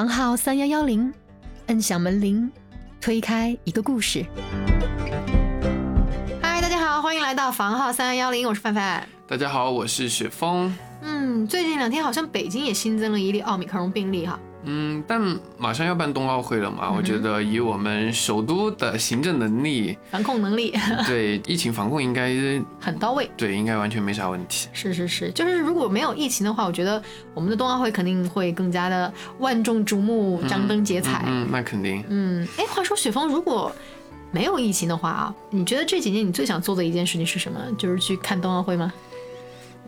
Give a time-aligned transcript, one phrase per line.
[0.00, 1.12] 房号三幺幺零，
[1.66, 2.50] 摁响门铃，
[3.02, 4.24] 推开一个故事。
[6.40, 9.06] 嗨，大家好，欢迎来到房号三幺幺零，我是范范。
[9.28, 10.74] 大家好，我是雪峰。
[11.02, 14.40] 嗯，最近两天好像北京也新增了一例奥密克戎病例哈。
[14.64, 15.20] 嗯，但
[15.58, 20.74] 马上要办冬奥会了嘛，我觉得以我们首都的行政能力、防控能力，
[21.06, 22.30] 对疫情防控应该
[22.80, 23.30] 很到位。
[23.36, 24.68] 对，应该完全没啥问题。
[24.72, 27.02] 是是是，就是如果没有疫情的话，我觉得
[27.34, 31.24] 我们的冬奥会肯定会更加的万众瞩目、张灯结彩。
[31.26, 32.04] 嗯，那肯定。
[32.08, 33.72] 嗯，哎，话说雪峰，如果
[34.32, 37.58] 没有疫情的话啊，你觉得这几年你最想做的一件事情是什么？
[37.78, 38.92] 就是去看冬奥会吗？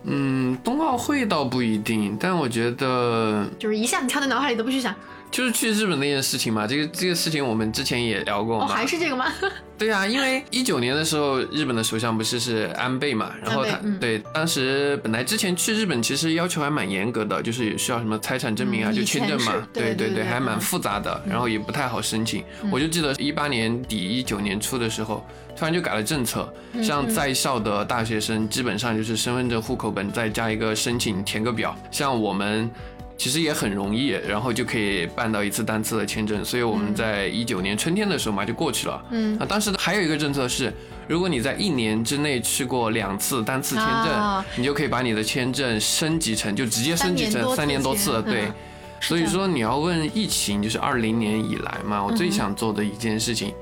[0.03, 4.93] 嗯，冬奥会倒不一定，但我觉得就是一下子跳在脑海里都不去想，
[5.31, 6.67] 就是去日本那件事情嘛。
[6.67, 8.65] 这个这个事情我们之前也聊过嘛。
[8.65, 9.25] 哦，还是这个吗？
[9.75, 22.43] 对啊，因为一九年的时候，日本的首相不是是安倍嘛，然后他对当时本来之前去日本其实要求还蛮严格的，就是需要什么财产证明啊，就签证嘛，对对对，还蛮复杂的，然后也不太好申请。
[22.71, 26.51] 我就记得一八年底一九年初的时候，突然就改了政策，
[26.81, 32.69] 像在校的大学生基本上就是身份证、户口本再加一个申请填个表，像我们。
[33.15, 39.05] 其实也很容易，然后就可以办到一次单次的签证，所以我们在一九年春天的时候嘛就过去了。
[39.11, 40.73] 嗯，啊，当时还有一个政策是，
[41.07, 48.21] 如果你在一年之内去过两次单次签证，你就可以把你的签证升级成就直接升级成三年多次。
[48.23, 48.51] 对，
[48.99, 53.53] 所以说你要问疫情，就是二零年以来嘛，我最想做的一件事情。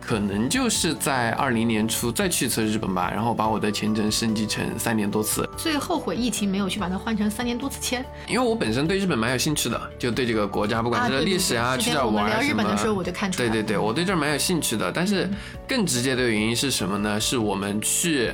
[0.00, 5.48] 可能就是在二零年初再去一次日本吧，然后把我的签证升级成三年多次。
[5.56, 12.42] 最后悔疫情没有去把它换成三年多次签，因为我本身对日本蛮有兴趣的，就对这个国家，不管是历史啊，去这玩什么。
[12.42, 13.48] 聊日本的时候我就看出来。
[13.48, 14.90] 对对对，我对这儿蛮有兴趣的。
[14.90, 15.28] 但是
[15.68, 17.20] 更直接的原因是什么呢？
[17.20, 18.32] 是我们去。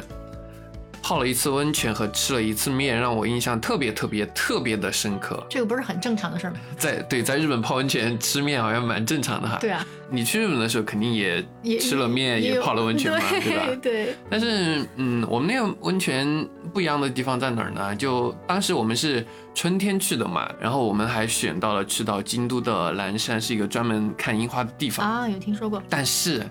[1.07, 5.41] 泡了一次温泉和吃了一次面，让我印象特别特别特别的深刻。
[5.49, 6.57] 这个不是很正常的事吗？
[6.77, 9.57] 在对，在日本泡温泉吃面好像蛮正常的哈。
[9.61, 11.47] 对啊，你去日本的时候肯定也
[11.79, 13.67] 吃了面，也泡了温泉嘛，对吧？
[13.81, 14.17] 对。
[14.29, 16.45] 但是，嗯，我们那个温泉
[16.75, 17.95] 不一样的地方在哪儿呢？
[17.95, 25.81] 就当时我们是春天去的嘛，然后我们还选到了去到京都的岚山，是一个专门看樱花的地方啊，有听说过。
[25.89, 26.45] 但是。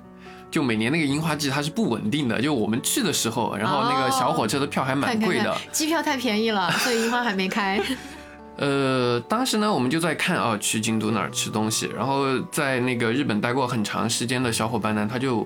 [0.55, 7.77] 就每年那个樱花季它是不稳定的，就我们去的时候，然后那个小火车的票还蛮贵的，机票太便宜了，所以樱花还没开。
[8.55, 15.41] 呃，当时呢，我们就在看啊，去京都哪儿吃东西，然后在那个日本待过很长时间的小伙伴呢，他就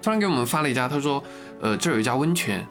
[0.00, 1.20] 突然给我们发了一家，他说，
[1.60, 2.64] 呃，这有一家温泉，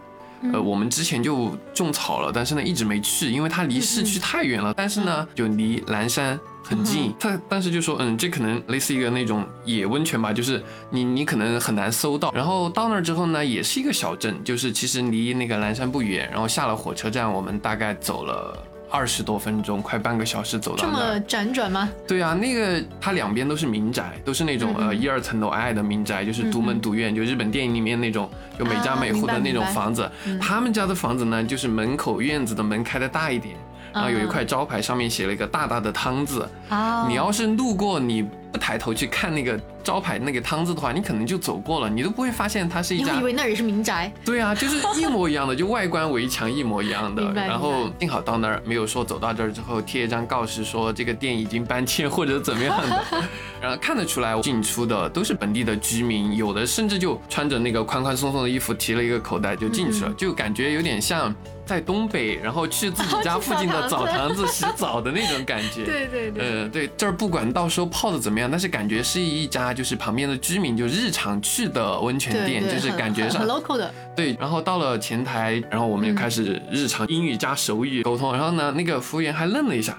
[0.54, 6.40] 呃，我们之前就种草了，但是呢一直没去，因为它离市区太远了，但是呢就离蓝山。
[6.68, 12.32] 很近，他当时就说，嗯，这可能类似一个那种野温泉吧，就是你你可能很难搜到。
[12.34, 16.28] 然后到那儿之后呢，也是一个小镇，就是其实离那个蓝山不远。
[16.32, 18.58] 然后下了火车站，我们大概走了
[18.90, 20.84] 二十多分钟，快半个小时走到。
[20.84, 21.88] 这么辗转吗？
[22.08, 28.28] 对啊，那个它两边都是民宅，都是那种呃一二层楼矮矮的民宅，就是独门独院，就日本电影里面那种
[28.58, 30.10] 就每家每户的那种房子。
[30.42, 33.56] 他们家的房子呢，就是门口院子的门开的大一点。
[33.96, 36.48] 然后有一块招牌，上面写了一个大大的“汤”字。
[36.68, 43.14] 啊，你要是路过，你不抬头去看那个招牌那个“汤”字的话，你可能就走过了，你都不会发现它是一家。
[43.14, 44.12] 你以为那也是民宅？
[44.26, 47.32] 对啊，就是一模一样的，就外观围墙一模一样的。
[47.34, 53.04] 然后幸好到那儿没有说走到这儿之后贴一张告示说这个店已经搬迁或者怎么样的。
[53.62, 61.34] 然后看得出来进出的都是本地的居民，有的甚至就穿着那个宽宽松松的衣服，提了一个口袋就进去了，就感觉有点像。
[61.66, 65.84] 在东北，然后去自己家 附近的澡堂子洗澡的那种感觉。
[65.86, 66.44] 对对对。
[66.44, 73.94] 嗯，对，这儿不管到时候泡的怎么样，但是感觉是一家就是旁边的居民就日常去的温泉店，就是感觉上很 local 的。
[74.16, 79.98] 对，然后到了前台，然后我们就开始日常英语加手语沟通，然后呢，那个服务员还愣了一下，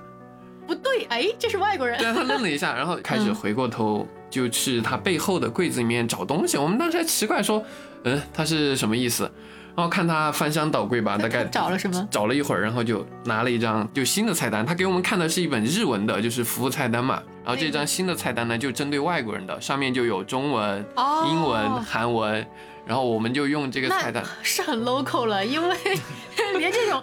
[0.66, 1.98] 不对，哎，这是外国人。
[1.98, 6.56] 对，他愣了一下， 然后开始回过头就去他背后的柜子里面找东西。
[6.56, 7.62] 我们当时还奇怪说，
[8.04, 9.30] 嗯，他是什么意思？
[9.76, 12.08] 然后看他翻箱倒柜吧，大概找了什么？
[12.10, 14.64] 找了一会儿，然后就拿了一张就新的菜单。
[14.64, 17.22] 他给我们看的是一本日文的，就是服务菜单嘛。
[17.44, 20.84] 然后这张新的菜单呢，就针对外国人的，上面就有中文、
[21.30, 22.46] 英文、韩文。
[22.86, 25.76] 然后我们就用这个菜单，是很 local 了，因为
[26.56, 27.02] 连这种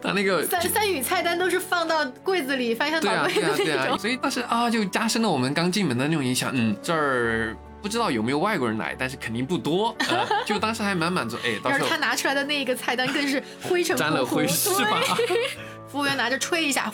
[0.00, 3.98] 他那个三三语菜单都是放到柜子里翻箱倒柜的那种。
[3.98, 6.50] 所以当时啊，就加深了我们刚进门的那种印象。
[6.52, 7.56] 嗯，这儿。
[7.82, 9.94] 不知道有没有外国人来，但是肯定不多。
[10.46, 15.00] 就当时还蛮满足，哎，到时候他拿出来的那一个菜单更是灰尘沾了灰是吧？
[15.90, 16.90] 服务员拿着吹一下，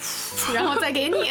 [0.54, 1.30] 然后再给你。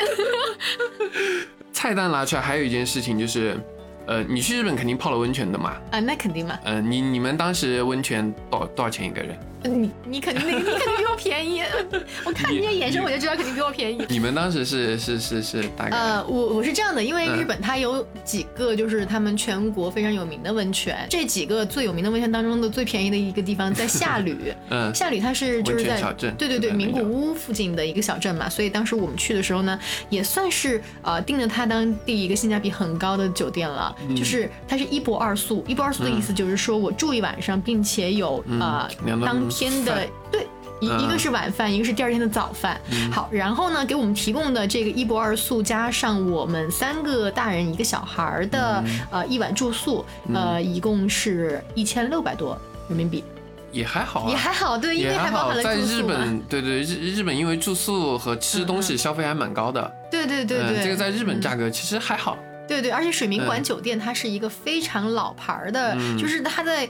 [1.74, 3.60] 菜单拿出来还有一件事情就是，
[4.06, 5.76] 呃，你去日本肯定泡了温泉的嘛？
[5.92, 6.58] 啊，那肯定嘛。
[6.64, 9.38] 嗯，你你们当时温泉多多少钱一个人？
[9.68, 11.62] 你你肯定你肯定比我便宜，
[12.26, 14.06] 我看你这眼神我就知道肯定比我便宜。
[14.10, 15.98] 你们当时是是是是大概？
[15.98, 17.38] 呃，我我是这样的，因为嗯。
[17.38, 24.54] 日本它有几个就是他们全国非常有名的温泉，这几个最有名的温泉当中的最便宜的一个地方在下吕。
[24.70, 24.94] 嗯。
[24.96, 29.80] 下吕它是就是在小镇对对对，名古屋附近的一个小镇嘛，所以当时我们去的时候呢，
[30.10, 34.16] 也算是呃订了它当地一个性价比很高的酒店了，嗯。
[34.16, 38.90] 就是它是一泊二宿，一泊二宿的意思就是说我住一晚上，并且有呃
[39.24, 40.48] 当天的对。
[40.80, 41.02] 一嗯。
[41.02, 42.80] 一个是晚饭，一个是第二天的早饭。
[43.12, 49.00] 好，然后呢，给我们提供的这个一泊二宿，加上我们三个大人一个小孩儿的、嗯。
[49.10, 52.56] 呃一晚住宿，呃，一共是一千六百多
[52.88, 53.24] 人民币，
[53.72, 56.14] 也还好啊，也还好，对，因为还包含了在日住宿嘛。
[56.16, 62.38] 本，对对日日本因为住宿和吃东西消费还蛮高的，对对对对，嗯，这个在日本嗯价格其实还好，
[62.68, 66.16] 对对，而且水明馆嗯酒店它是一个非常老牌儿的，嗯。
[66.20, 66.88] 就是它在。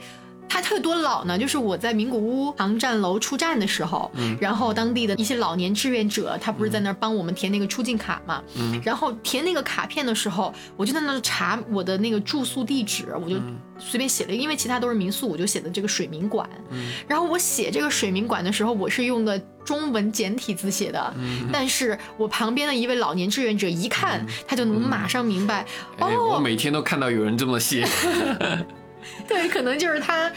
[0.48, 1.38] 它它有多老呢？
[1.38, 8.42] 就是我在名古屋航站楼出站的时候，嗯然后当地的一些老年志愿者，他不是在那儿帮我们填那个出境卡嘛？
[8.56, 16.48] 嗯然后填那个卡片的时候，我就在那儿查我的那个住宿地址，我就嗯随便写了，因为其他都是民宿，我就写的这个水民馆。
[16.70, 25.64] 嗯然后我写这个水民馆的时候，我是用的中文简体字写的，嗯但是我旁边的一位老年志愿者一看，他就能马上明白，
[25.98, 27.86] 哦，我哦，每天都看到有人这么写，
[29.28, 30.30] 对，可能就是他，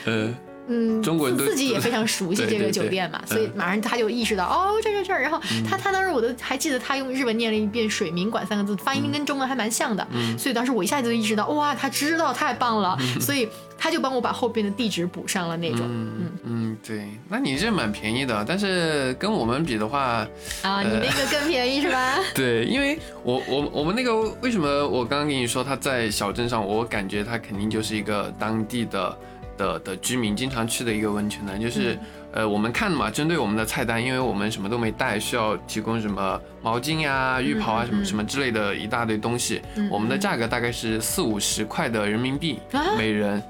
[0.68, 10.38] 嗯，中国人都自己也非常熟悉这个酒店嘛，嗯所以马上他就意识到，哦，这这这儿，然后他他当时我都还记得他用日文念了一遍“水民馆”三个字，发音跟中文还蛮像的，嗯。
[10.38, 13.48] 所以当时我一下子就意识到，哇，他知道，太棒了，所以
[13.78, 20.28] 他就帮我把后边的地址补上了那种，嗯嗯，对，那你这蛮便宜的，但是跟我们比的话，
[20.62, 22.18] 啊，你那个更便宜是吧？
[22.36, 29.18] 对，因为我我我们那个为什么我刚刚跟你说他在小镇上，我感觉他肯定就是一个当地的
[29.62, 31.98] 的的居民经常去的一个温泉呢，就是、
[32.34, 43.42] 呃我们看嘛，针对我们的菜单，因为我们什么都没带，需要提供什么毛巾呀、浴袍啊、什么什么之类的一大堆东西，嗯我们的价格大概是四五十块的人民币、啊每人，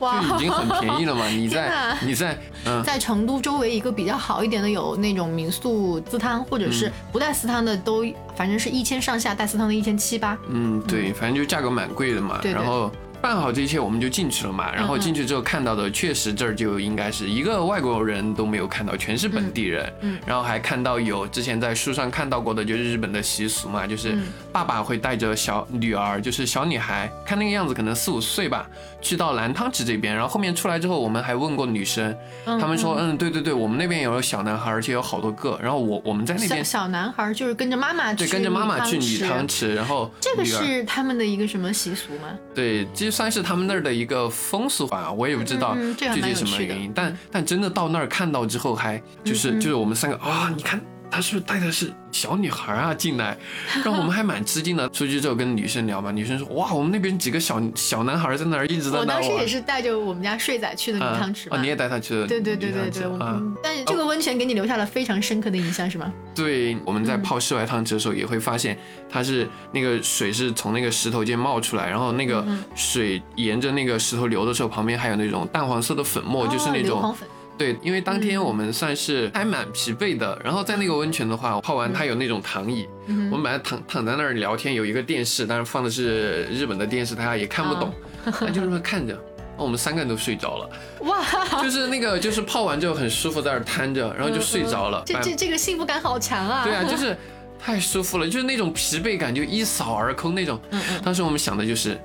[0.00, 1.26] 哇，就已经很便宜了嘛。
[1.28, 2.82] 你 在你在嗯。
[2.82, 8.04] 在成都周围一个比较好一点的有那种民宿私汤，或者是嗯不带私汤的都，
[8.34, 10.36] 反正是一千上下，带私汤的一千七八。
[10.48, 12.40] 嗯，对，反正就价格蛮贵的嘛。
[12.42, 12.90] 然后
[13.22, 14.74] 办好这一切，我们就进去了嘛。
[14.74, 19.90] 然后进去之后看到的，确实这儿就应该是一个外国人都没有看到，全是本地人。
[20.26, 28.68] 然后还看到有之前在书上看到过的，就是日本的习俗嘛，就是嗯爸爸会带着小女儿，就是小女孩，看那个样子可能四五岁吧，
[29.00, 30.12] 去到蓝汤池这边。
[30.12, 32.14] 然后后面出来之后，我们还问过女生，
[32.44, 35.58] 嗯他们说，嗯，对对对，我们那边有小男孩，而且有好多个。
[35.62, 36.64] 然后我我们在那边。
[36.64, 42.28] 小小男孩就是跟着妈妈去对，跟着妈妈去女女汤池，然后这个是他们的一个什么习俗吗？
[42.54, 50.80] 对，这算是他们那儿的一个风俗吧，我也不知道具体什么原因，但但真的到那儿看到之后，还就是就是我们三个啊，你看
[51.12, 53.36] 他是不是带的是小女孩啊进来，
[53.84, 54.88] 然后我们还蛮吃惊的。
[54.88, 59.28] 出去之后跟女生聊嘛，女生说哇，我们那边几个小小男孩在那儿一直在我那儿玩。
[59.28, 62.26] 当时也是带着我们家睡仔去的女啊汤池你也带他去了？
[62.26, 66.10] 对对对对对，我啊，们但是这个温泉给你留下了非常深刻的印象是吗？
[66.34, 68.76] 对，我们在嗯泡室外汤池的时候也会发现，
[69.10, 77.28] 它是那个水是从那个石头间冒出来，然后那个嗯水沿着那个石头流的时候，旁边还有那种淡黄色的粉末，就是哦那种硫磺粉。
[77.62, 87.94] 对，因为当天嗯我们算是还蛮疲惫的，然后在那个温泉的话，泡完它有那种躺椅，嗯我们把它躺躺在那儿聊天，有一个电视，但是放的是日本的电视，大家也看不懂，
[88.40, 89.16] 那就这么看着。
[89.56, 90.70] 我们三个人都睡着了，
[91.02, 91.22] 哇，
[91.62, 95.02] 就是那个，就是泡完之后很舒服，在那儿瘫着，然后就睡着了。
[95.06, 96.64] 这这这个幸福感好强啊！
[96.64, 97.16] 对啊，就是
[97.60, 100.58] 太舒服了，就是那种疲惫感就一扫而空那种。
[101.04, 102.00] 当时我们想的就是，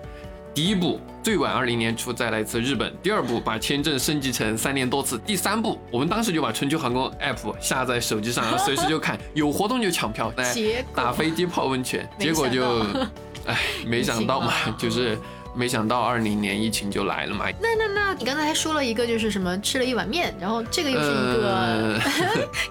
[0.53, 10.55] 第一步最晚二零年初再来一次日本，第二步把签证升级成三年多次，第三步我们当时就把春秋航空 app 下在手机上，然后随时就看，有活动就抢票，来
[10.95, 12.81] 打飞机泡温泉，结果就
[13.45, 15.19] 哎，没想到嘛就是
[15.57, 17.45] 没想到二零年疫情就来了嘛。
[17.59, 21.99] 那那那你刚才还说了一个，就是什么吃了一碗面，然后这个又是一个、 呃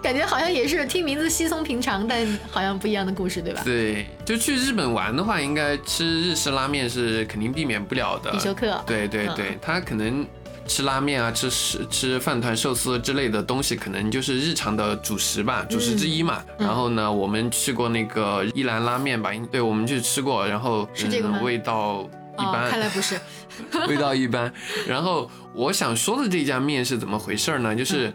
[0.03, 3.63] 感觉好像也是听名字稀松平常，但好像不一样的故事，对吧？
[3.65, 8.31] 对，就去日本玩的话，应该吃日式拉面是肯定避免不了的。
[8.31, 8.81] 必修课。
[8.87, 10.27] 对对对，他可能
[10.67, 16.43] 吃拉面啊，吃吃吃饭团、寿司之类的东西，可能就是日常的主食吧，主食之一嘛。
[16.59, 23.19] 嗯然后呢，我们去过那个一兰拉面吧，对，我们去吃过，然后是这个味道一哦，般，看来不是。
[23.89, 24.53] 味道一般。
[24.87, 27.75] 然后我想说的这家面是怎么回事呢？
[27.75, 28.13] 就是。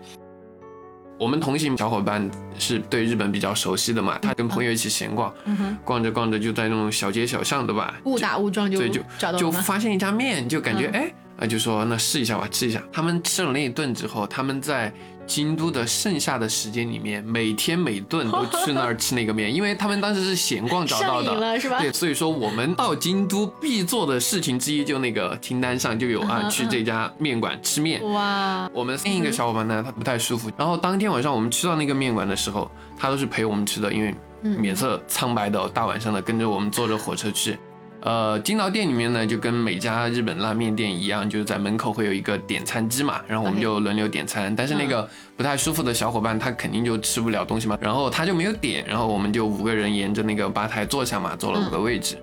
[1.19, 9.03] 我们同行小伙伴是对日本比较熟悉的嘛，他跟朋友一起闲逛，嗯，逛着逛着就在那种小街小巷对吧，误打误撞就对，就
[9.37, 9.51] 就？
[9.51, 12.81] 发现一家面，就感觉嗯哎，啊、就说那试一下吧，吃一下。
[12.91, 14.91] 他们吃了那一顿之后，他们在
[15.31, 28.03] 京都的剩下的时间里面，每天每顿都去那儿吃那个面，因为他们当时是闲逛找到的，对，所以说我们到京都必做的事情之一，就那个清单上就有啊，嗯 去这家面馆吃面。
[28.11, 32.69] 哇，我们另一个小伙伴呢，他不太舒服，然后当天晚上我们去到那个面馆的时候，
[32.99, 37.57] 他都是陪我们吃的，因为嗯脸色苍白的，大晚上的跟着我们坐着火车去。
[38.01, 44.53] 呃，进到店里面呢，就跟每家日本拉面店一样，就是在门口会有一个点餐机嘛，然后我们就轮流点餐。
[44.55, 52.17] 但是那个不太舒服的小伙伴，他肯定就吃不了东西嘛，然后他就没有点，然后我们就五个人沿着那个吧台坐下嘛，坐了五个位置。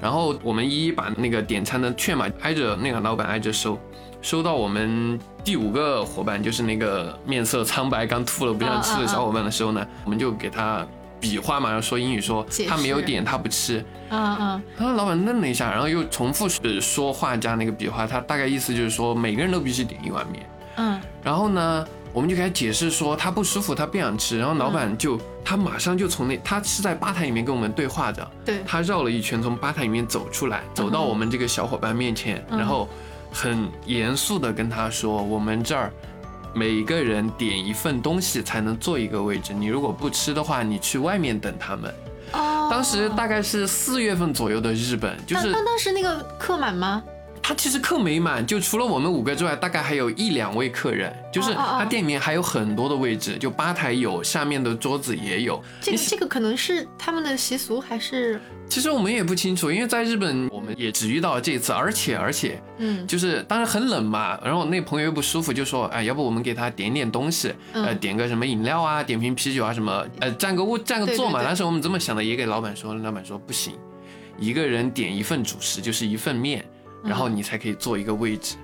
[0.00, 3.78] 然后我们一一把那个点餐的券嘛，挨着那个老板挨着收，
[4.20, 10.86] 收到我们第五个伙伴，就是那个面色苍白、刚吐了不想吃的小伙伴的时候呢，我们就给他
[11.20, 13.84] 比划嘛，然后说英语说他没有点，他不吃。
[14.08, 20.48] 啊啊，然后老板愣了一下，然后又重复是说话加那个比划，他大概意思就是说每个人都必须点一碗面。
[20.76, 24.38] 嗯，然后呢，我们就给他解释说他不舒服，他不想吃。
[24.38, 32.88] 然后老板就、他马上就从那他是在吧台里面跟我们对话的，对，他绕了一圈从吧台里面走出来，走到我们这个小伙伴面前，嗯然后
[33.30, 35.92] 很严肃的跟他说：“我们这儿
[36.54, 41.94] 每个人点一份东西才能坐一个位置，你如果不吃的话，你去外面等他们。”
[42.32, 47.02] 哦，当时大概是四月份左右的日本，就是当时那个客满吗？
[47.48, 55.58] 他其实客没满，就除了我们五个之外，大概还有一两位客人，就是他店里面还有很多的位置，就吧台有，下面的桌子也有。
[55.80, 58.38] 这个这个可能是他们的习俗，还是
[58.68, 71.38] 其实我们也不清楚，因为在日本我们也只遇到了这次，而且而且嗯就是当然很冷嘛，然后我那朋友又不舒服，就说哎，要不我们给他点点东西，嗯呃，点个什么饮料啊，点瓶啤酒啊什么，呃，占个屋占个座嘛。
[71.38, 73.72] 对对对当时我们这么想的，也给老板说，老板说不行，
[74.38, 76.62] 一个人点一份主食就是一份面，
[77.02, 78.56] 然后你才可以坐一个位置。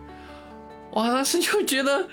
[0.92, 2.08] 哇，当时就觉得，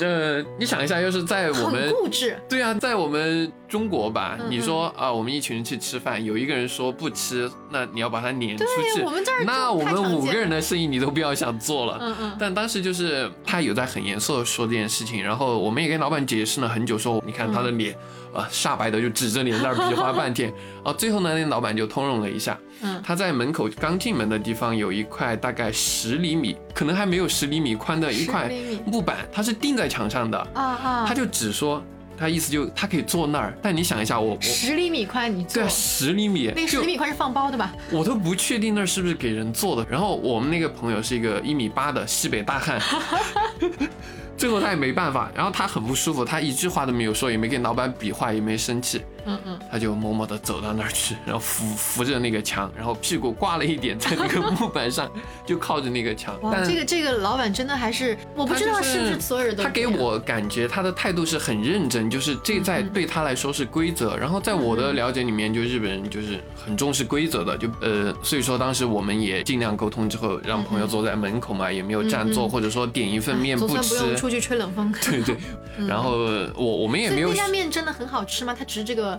[0.00, 2.36] 呃，你想一下，要是在我很们固执。
[2.48, 9.02] 对啊，在我们中国吧，嗯你说啊，我们一群人去吃饭，有一个人说不吃，那你要把他撵出去。
[9.02, 11.98] 我们这儿那我们五个人的生意你都不要想做了。
[12.00, 17.98] 嗯嗯，但当时就是他有在很严肃的说这件事情，然后我们也跟老板解释了很久，说你看他的脸，嗯
[18.34, 20.52] 啊、煞白的就指着你那儿比划半天，
[20.84, 31.82] 啊，最后呢，那老板就通融了一下，嗯他在门口刚进门的地方有一块大概十厘米，可能还没有十厘米宽的一块10厘米木板，它是钉在墙上的，啊啊，他就只说，
[32.16, 37.72] 他意思就他可以坐那儿，但你想一下，我我十厘米宽，你坐对啊，十厘米，那个十厘米宽是放包的吧？
[37.90, 39.86] 我都不确定那是不是给人坐的。
[39.88, 42.80] 然后我们那个朋友是一个一米八的西北大汉，
[44.38, 55.10] 最后他也没办法，然后他很不舒服，他一句话都没有说，也没跟老板比划，也没生气，嗯嗯，他就默默地走到那儿去，然后扶扶着那个墙，然后屁股挂了一点在那个木板上，
[55.44, 56.40] 就靠着那个墙。
[56.42, 64.16] 哇，但这个这个老板真的还是我不知道是不是所有人都他给我感觉他的态度是很认真，就是这在对他来说是规则。
[64.16, 74.16] 然后在我的了解里面，就日本人就是很重视规则的，就呃，所以说当时我们也尽量沟通之后，让朋友坐在门口嘛，也没有占座，或者说点一份面不吃。
[74.28, 74.92] 出去吹冷风。
[75.02, 75.36] 对对，
[75.86, 76.10] 然后
[76.54, 78.54] 我我们也没有所以那家面真的很好吃吗？
[78.56, 79.18] 它只是这个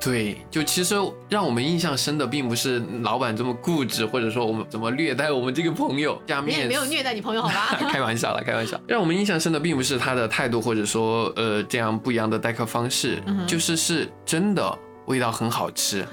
[0.00, 0.96] 对，就其实
[1.28, 6.20] 让我们印象深的，并不是老板这么固执，或者说我们怎么虐待我们这个朋友。
[6.26, 7.78] 加你也面没有虐待你朋友好吧？
[7.88, 8.80] 开玩笑了，开玩笑。
[8.88, 16.04] 让我们印象深的并不是他的态度，或者说呃这样不一样的待客方式，嗯就是是真的味道很好吃，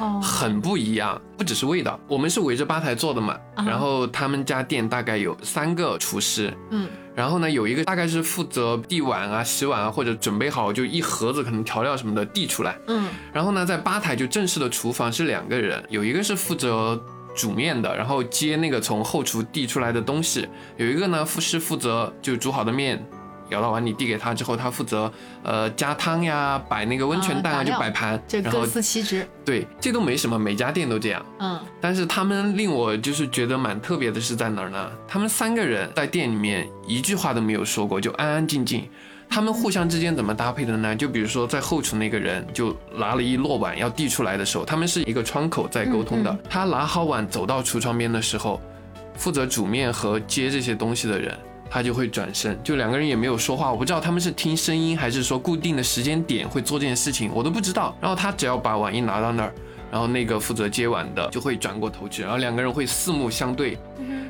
[0.00, 1.20] 哦，很不一样。
[1.36, 6.52] 不只是味道，我们是围着吧台坐的嘛，然后他们家店大概有三个厨师。
[6.70, 12.78] 嗯然后呢，有一个大概是负责递碗啊、洗碗啊，或者准备好就一盒子可能调料什么的递出来。
[12.86, 16.98] 嗯然后呢，在吧台就正式的厨房是两个人，有一个是负责
[17.34, 20.46] 煮面的，然后接那个从后厨递出来的东西；
[20.78, 23.04] 有一个呢是负责就煮好的面
[23.50, 28.22] 舀到碗里递给他之后，他负责呃加汤呀、摆那个温泉蛋啊，啊就摆盘。
[28.26, 29.26] 这各司其职。
[29.44, 31.24] 对，这都没什么，每家店都这样。
[31.38, 34.90] 嗯但是他们令我就是觉得蛮特别的是在哪儿呢？
[35.08, 38.88] 他们三个人在店里面一句话都没有说过，就安安静静。
[39.28, 40.94] 他们互相之间怎么搭配的呢？
[40.94, 46.30] 就比如说在后厨那个人就拿了一摞碗要递出来的时候，他们是一个窗口在沟通的。
[46.30, 48.60] 嗯他拿好碗走到橱窗边的时候，
[49.16, 51.32] 负责煮面和接这些东西的人。
[51.70, 57.96] 他就会转身，就两个人也没有说话，我不知道他们是听声音还是说固定的时间点会做这件事情，我都不知道。
[58.00, 59.54] 然后他只要把碗一拿到那儿，
[59.90, 63.78] 然后那个负责接碗的就会转过头去，然后两个人会四目相对，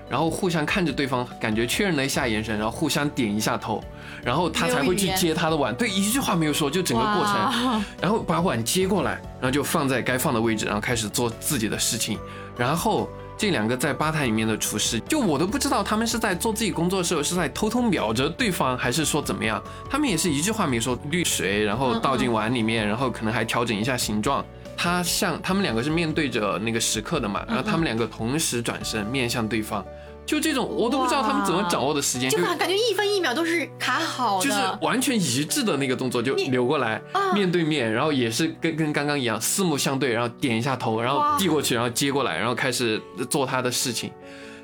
[0.09, 3.83] 然后互相看着对方，感觉确认了一下眼神，然后互相点一下头，
[4.23, 5.75] 然后他才会去接他的碗。
[5.75, 12.19] 对，一句话没有说，就整个过程，然后把碗接过来，然后就放在该放的位置，然后开始做自己的事情，
[12.57, 13.09] 然后
[13.41, 19.63] 这两个在吧台里面的厨师，就我都不知道他们是在做自己工作的时候是在偷偷瞄着对方，还是说怎么样？
[19.89, 24.45] 他们也是一句话没说，滤水，然后倒进碗里面，然后可能还调整一下形状。
[24.77, 29.83] 他像他们两个是面对着那个食客的嘛，然后他们两个同时转身面向对方，
[30.31, 37.03] 就这种我都不知道他们怎么掌握的时间，就感觉一分一秒都是卡好的，就是完全一致的那个动作就扭过来
[37.35, 44.13] 面对面，然后也是跟跟刚刚一样四目相对，然后点一下头，然后递过去，然后接过来，然后开始做他的事情。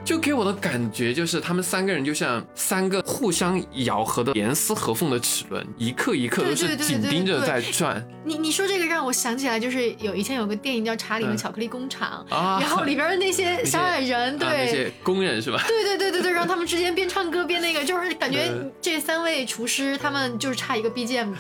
[0.07, 8.07] 就给我的感觉就是，他们三个人就像三个互相咬合的严丝合缝的齿轮，一刻一刻都是紧盯着在转。
[8.25, 12.25] 你你说这个让我想起来，就是有以前有个电影叫《查理的巧克力工厂》，
[12.61, 15.61] 然后里边的那些小矮人，对那些工人是吧？
[15.67, 21.35] 对对对对对，让他们之间边唱歌边那个，就是感觉这三位厨师他们就是差一个 BGM。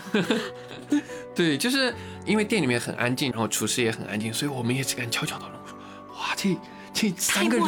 [1.36, 1.94] 对，就是
[2.24, 5.78] 因为店里面很安静，然后厨师也很安静，所以我们也只敢悄悄讨论说，
[6.18, 6.56] 哇这。
[6.96, 7.66] 这三个人，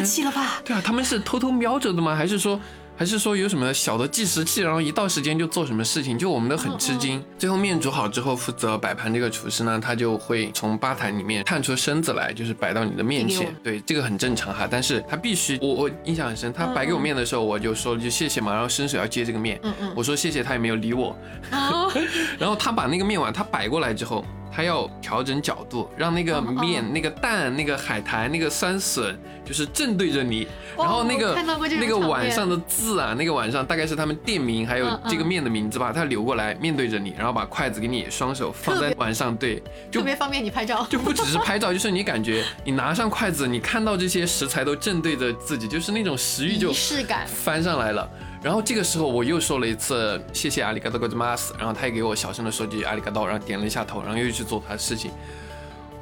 [0.65, 2.17] 对啊，他们是偷偷瞄着的吗？
[2.17, 2.59] 还是说，
[2.97, 6.19] 还是说有什么小的计时器，然后一到时间就做什么事情？
[6.19, 7.23] 就我们都很吃惊。
[7.39, 13.55] 最后面煮好之后，负责摆盘这个厨师呢，他就会从吧台里面探出身子来，就是摆到你的面前。
[13.63, 14.67] 对，这个很正常哈。
[14.71, 19.61] 但是他必须，我我印象很深，他摆给我面的时候，我就说了句谢谢嘛，然后伸手要接这个面。
[19.63, 19.93] 嗯嗯。
[19.95, 21.15] 我说谢谢，他也没有理我。
[22.41, 24.25] 然后他把那个面碗他摆过来之后。
[24.51, 30.47] 他要调整角度，让那个面、那个蛋、那个海苔、那个酸笋，就是正对着你。
[30.77, 31.37] 然后那个
[31.81, 35.93] 那个碗上的字啊，那个碗上大概是他们店名，还有这个面的名字吧。
[35.93, 40.87] 他流过来面对着你，然后把筷子给你双手放在碗上，对，就特别方便你拍照。
[40.89, 46.73] 就不只是拍照， 就是你感觉你拿上筷子，你看到这些食材都正对着自己，就是那种食欲就
[47.27, 48.09] 翻上来了。
[48.43, 55.11] 然后这个时候我又说了一次谢谢阿里嘎多格兹马斯，然后他也给我小声的说句阿里嘎多，然后点了一下头，然后又去做他的事情。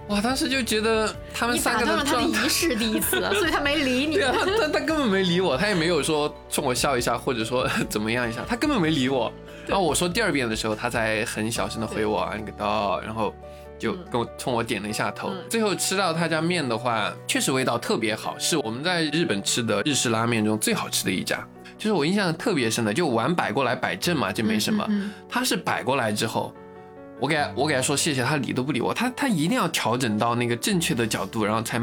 [0.09, 4.15] 哇，当时就觉得他们三个的状态，仪式第一次， 所以他没理你。
[4.15, 9.33] 对啊，他他他根本没理我，他也没有说冲我笑一下，或者说怎么样一下，他根本没理我。
[9.67, 13.35] 然后我说第二遍的时候，他才很小声的回我阿里嘎多，然后
[13.81, 15.33] 就跟我冲我点了一下头。
[15.51, 21.45] 最后吃到他家面的话，确实味道特别好，是我们在日本吃的日式拉面中最好吃的一家。
[21.79, 24.89] 就是我印象特别深的，就碗摆过来摆正嘛，就没什么。
[25.29, 26.53] 他是摆过来之后，
[27.21, 28.95] 我给他我给他说谢谢，他理都不理我。
[28.95, 31.81] 他他一定要调整到那个正确的角度，然后才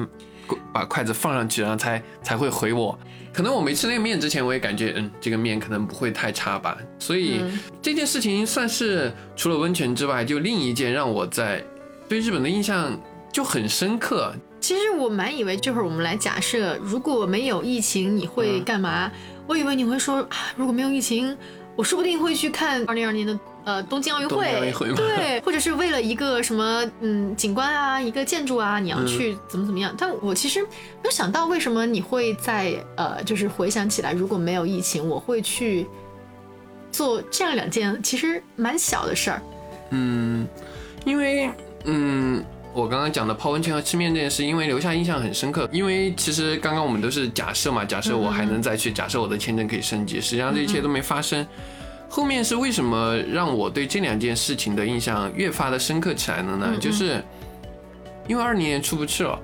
[0.74, 2.98] 把筷子放上去，然后才才会回我。
[3.32, 6.78] 可能我没吃那个面之前，我也感觉嗯，这个面可能不会太差吧。
[7.00, 7.42] 所以
[7.82, 11.64] 这件事情算是除了温泉之外，就另一件让我在
[12.08, 12.96] 对日本的印象
[13.32, 14.34] 就很深刻。
[14.60, 19.12] 其实我蛮以为这会儿我们来假设，如果没有疫情，你会干嘛？
[19.48, 21.38] 我以为你会说，如果没有疫情，
[21.76, 29.94] 我说不定会去看二零二年的呃东京奥运会，对，或者是为了一个什么嗯景观啊，一个建筑啊，你要去怎么怎么样。
[29.98, 30.70] 但我其实没
[31.06, 35.88] 有想到，为什么你会在呃，就是回想起来，如果没有疫情，我会去
[36.92, 39.42] 做这样两件其实蛮小的事儿。
[39.90, 40.48] 嗯，
[41.06, 41.50] 因为
[41.86, 42.44] 嗯。
[42.74, 45.70] 我刚刚讲的泡温泉和吃面这件事，因为留下印象很深刻。
[45.72, 51.46] 因为其实刚刚我们都是假设嘛，假设我还能再去，假设我的签证可以升级，实际上这一切都没发生。
[52.10, 56.76] 后面是为什么让我对这两件事情的印象越发的深刻起来了呢？
[56.80, 57.24] 就是
[58.28, 59.40] 因为二零年出不去了，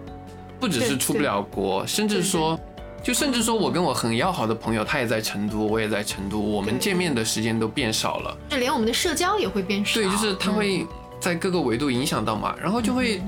[0.60, 2.60] 不只是出不了国，甚至说，
[3.04, 9.94] 就甚至说我跟我很要好的朋友，他也在成都，我也在成都，我们见面的时间都变少了，就连我们的社交也会变少。
[9.94, 10.88] 对，就是他会。
[11.20, 13.22] 在各个维度影响到嘛，然后就会，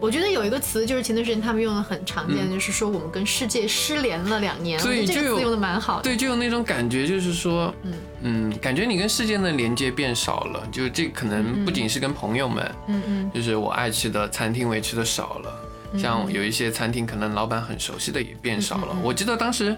[0.00, 7.92] 我觉得有一个词就是前段时间他们用的很常见，就是说我们跟世界失联了两年，对，这个词用的蛮好，对，就有那种感觉，就是说，嗯。
[8.22, 19.76] 嗯，感觉你跟世界的连接变少了，就这可能不仅是跟朋友们，嗯嗯，就是我爱吃的餐厅我也吃的少了，像有一些餐厅可能老板很熟悉的也变少了，我记得当时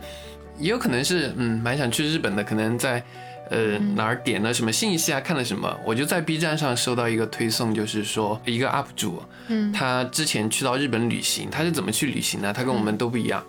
[0.58, 3.02] 也有可能是，嗯，蛮想去日本的，可能在。
[3.50, 5.20] 呃，哪儿点了什么信息啊？
[5.20, 5.76] 看了什么？
[5.84, 12.52] 我就在 B 站上收到一个推送，就是说一个 UP 主，嗯，他之前去到日本旅行，他是怎么去旅行呢？
[12.52, 13.44] 他跟我们都不一样，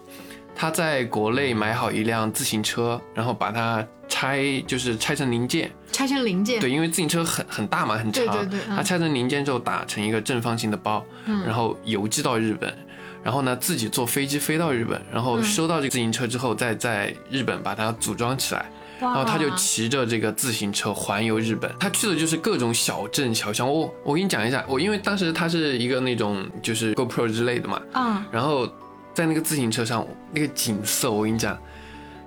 [0.56, 12.76] 他在国内买好一辆自行车，然后把它拆，就是拆成零件，拆成零件，对，因为自行车很很大嘛，很长，对对对，他拆成零件之后打成一个正方形的包，嗯，然后邮寄到日本，
[13.24, 18.66] 然后呢自己坐飞机飞到日本，然后收到这个自行车之后，再在日本把它组装起来。
[19.08, 23.68] 然后他就骑着这个自行车环游日本，他去的就是各种小镇小乡。
[23.72, 28.68] 我我给你讲一下，我因为当时他是一个那种就是 GoPro 之类的嘛，啊，然后
[29.14, 31.58] 在那个自行车上那个景色，我跟你讲，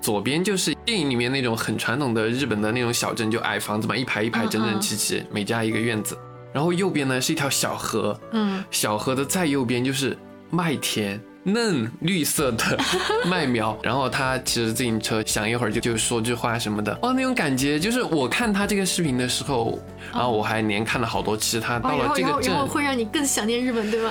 [0.00, 6.18] 左边就是电影里面那种很传统的日本的那种小镇，就矮房子嘛，一排一排整整齐齐，每家一个院子。
[6.52, 10.16] 然后右边呢是一条小河，嗯，小河的再右边就是
[10.50, 11.20] 麦田。
[11.44, 12.78] 嫩绿色的
[13.26, 19.78] 麦苗，然后他骑着自行车，想一会儿就就说句话什么的，哇，那种感觉就是我看他这个视频的时候，
[20.11, 24.11] 然后我还连看了好多期，他到了这个镇，然后会让你更想念日本，对吗？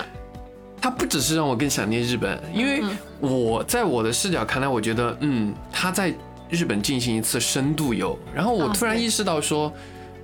[0.80, 2.84] 他不只是让我更想念日本，因为
[3.19, 6.13] 我在我的视角看来，我觉得，嗯，他在
[6.50, 9.74] 日本进行一次深度游，然后我突然意识到说，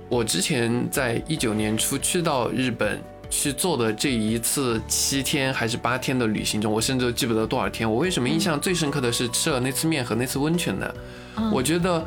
[0.08, 3.00] 我之前在一九年初去到日本。
[3.30, 7.90] 去做的这一次七天还是八天的旅行中，我甚至都记不得多少天。
[7.90, 10.92] 我为什么印象最深刻的是吃了那次面和那次温泉呢？
[11.52, 12.04] 我觉得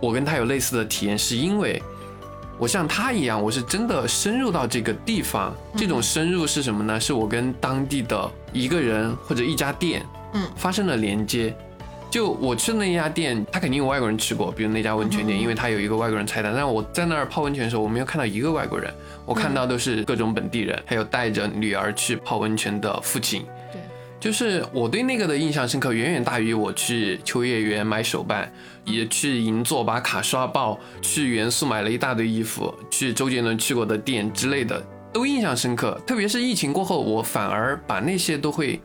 [0.00, 1.80] 我跟他有类似的体验，是因为
[2.58, 5.54] 我像他一样，我是真的深入到这个地方。
[5.76, 6.98] 这种深入是什么呢？
[6.98, 11.54] 是我跟当地的一个人或者一家店，嗯，发生了连接。
[12.10, 16.52] 就我去的那家店，他肯定有外国人去过，比如那家温泉店，因为他有一个外国人菜单。
[16.52, 18.92] 但是我在那儿泡温泉的时候，我没有看到一个外国人，
[19.24, 23.44] 我看到都是各种本地人，还有带着女儿去泡温泉的父亲。
[23.72, 23.80] 对，
[24.18, 28.52] 就是我对那个的印象深刻，远远大于我去秋叶原买手办，
[28.84, 35.96] 也去银座把卡刷爆，去元素买了一大堆衣服，去周杰伦去过的店之类的，都印象深刻。
[36.04, 38.80] 特别是疫情过后，我反而把那些都会。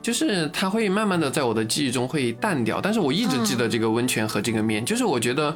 [0.00, 4.84] 就是它会慢慢的在我的记忆中会淡掉，但是我一直记得这个温泉和这个面。
[4.84, 5.50] 就是我觉得，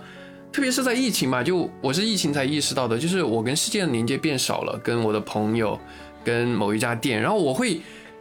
[0.52, 5.78] 特别是在疫情嘛，就我是疫情才意识到的，就是我跟世界的连接变少了，跟我的朋友，
[6.24, 7.80] 跟某一家店，然后我会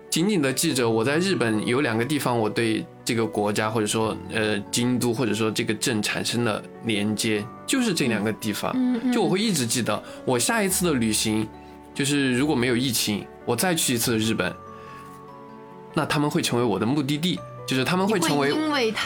[0.09, 8.73] 紧紧的记着我在日本有两个地方，我对这个国家或者说呃京都或者说这个镇产生的连接，就是这两个地方。
[9.11, 11.47] 就我会一直记得，我下一次的旅行，
[11.93, 14.53] 就是如果没有疫情，我再去一次日本。
[15.93, 18.53] 那他们会成为我的目的地，就是他们会成为，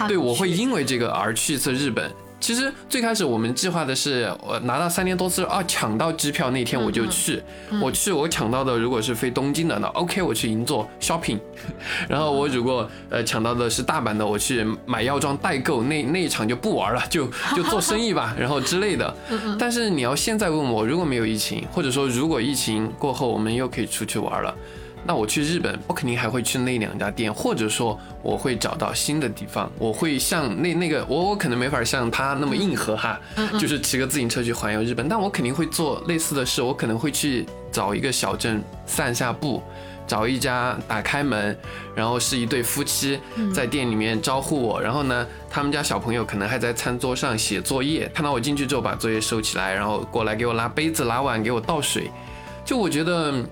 [0.08, 2.12] 对我会因为这个而去一次日本。
[2.38, 7.42] 其实最开始我们计划的是，我拿到三年多次啊，抢到机票那天我就去。
[7.82, 11.40] 我去，我抢到的如果是飞东京的，那 OK，我去银座 shopping。
[12.08, 19.12] 然后我如果呃抢到的是大阪的，我去买药妆代购，那那一场就不玩了，就就做生意吧， 然后之类的。
[19.58, 24.54] 但是你要现在问我，如果没有疫情，或者说如果疫情过后我们又可以出去玩了。
[25.08, 33.22] 那我去日本，我肯定还会去那两家店，或者说我会找到新的地方，我会像那那个我我可能没法像他那么硬核哈，
[33.60, 39.62] 就是骑个自行车去环游日本，但我肯定会做类似的事，我可能会去找一个小镇散下步，
[40.08, 41.56] 找一家打开门，
[41.94, 43.20] 然后是一对夫妻
[43.54, 52.10] 在店里面招呼我，然后呢，他们家小朋友可能还在餐桌上写作业，看到我进去之后把作业收起来，然后过来给我拿杯子拿碗给我倒水，
[52.66, 53.46] 就我觉得。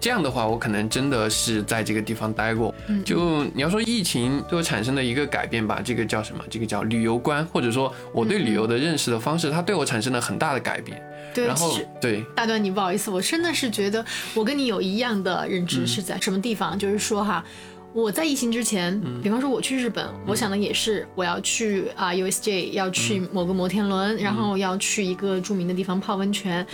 [0.00, 2.74] 这样的话，我可能真的是在这个地方待过。
[3.04, 6.44] 就你要说疫情对我产生的一个改变吧，这个叫什么？
[6.48, 11.02] 这个叫旅游观，或者说我对旅游的认识的方式，它对我产生了很大的改变。
[11.34, 16.78] 对，然后对，大段你不好意思，我真的是觉得我跟你有一样的认知是在什么地方？
[16.78, 17.44] 就是说哈，
[17.92, 26.66] 我在疫情之前，比方说我去日本，我想的也是我要去啊 USJ，要去某个摩天轮，然后要去一个著名的地方泡温泉。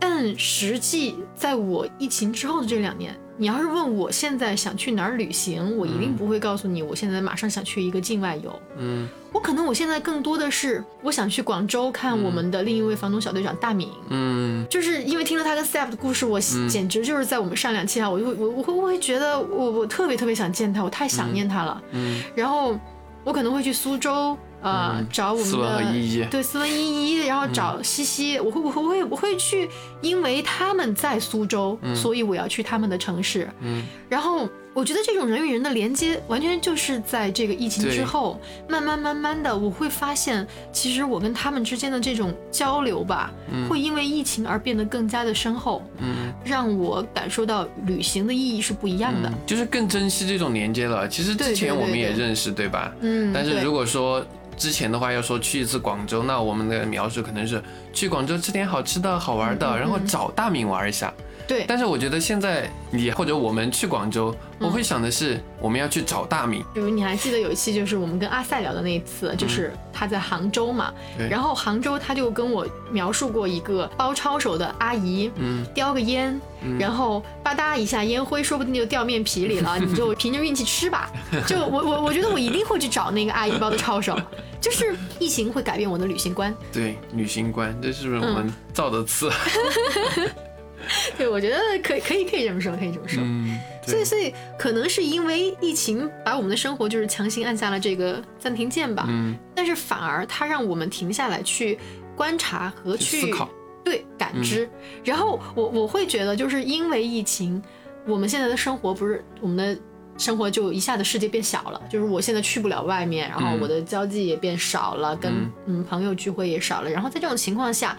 [0.00, 8.62] 但实际在我疫情之后的这两年，你要是问我现在想去哪儿旅行，我一定不会告诉你，我现在马上想去一个境外游。
[8.76, 13.88] 嗯，我可能我现在更多的是我想去广州看我们的另一位房东小队长大敏。
[14.08, 21.82] 嗯，就是因为听了他跟 Step 的故事，我简直就是在我们上两期啊，我就会我我会我会觉得我我特别特别想见他，我太想念他了。
[21.92, 22.78] 嗯，然后
[23.24, 24.36] 我可能会去苏州。
[24.60, 29.68] 呃，找我们的对斯文依依，然后找西西，我会我会我会我会去，
[30.00, 33.48] 因为他们在苏州，所以我要去他们的城市。
[33.60, 43.32] 嗯，然后我觉得这种人与人的连接，完全就是在这个疫情之后，慢慢慢慢的，我会发现，其实我跟他们之间的这种交流吧，
[43.68, 45.82] 会因为疫情而变得更加的深厚。
[45.98, 51.08] 嗯，让我感受到旅行的意义是不一样的，就是更珍惜这种连接了。
[51.08, 52.92] 其实之前我们也认识，对吧？
[53.00, 54.24] 嗯，但是如果说。
[54.58, 61.14] 之前的话要说去一次广州，那我们的描述可能是去广州吃点好吃的好玩的，然后找大明玩一下。
[61.46, 66.64] 对，但是我觉得现在你或者我们去广州，我会想的是我们要去找大米。
[66.74, 70.92] 比如你还记得有一期就是我们跟阿塞聊的那一次，就是他在杭州嘛，
[71.30, 76.40] 然后杭州他就跟我描述过一个包抄手的阿姨，嗯，叼个烟，
[76.78, 81.10] 然后吧嗒一下烟灰，说不定就掉面皮里了，你就凭着运气吃吧。
[81.46, 84.18] 就我我我觉得我一定会去找那个阿姨包的抄手，
[84.60, 86.54] 就是疫情会改变我的旅行观。
[86.72, 89.30] 对，旅行观，这是不是我们造的词？
[91.18, 93.20] 对，我觉得可以，可以，可以这么说，可以这么说。
[93.22, 99.06] 嗯，所以，所以可能是因为疫情把我们的生活就是强行按下了这个暂停键吧。
[99.08, 101.78] 嗯，但是反而它让我们停下来去
[102.16, 103.48] 观察和去思考，
[103.84, 104.68] 对，感知。
[105.04, 107.62] 然后我我会觉得，就是因为疫情，
[108.06, 109.80] 我们现在的生活不是我们的
[110.16, 115.32] 生活就一下子世界变小了，就是我现在去不了外面，然后我的交际也变少了，跟
[115.66, 116.90] 嗯朋友聚会也少了。
[116.90, 117.96] 然后在这种情况下，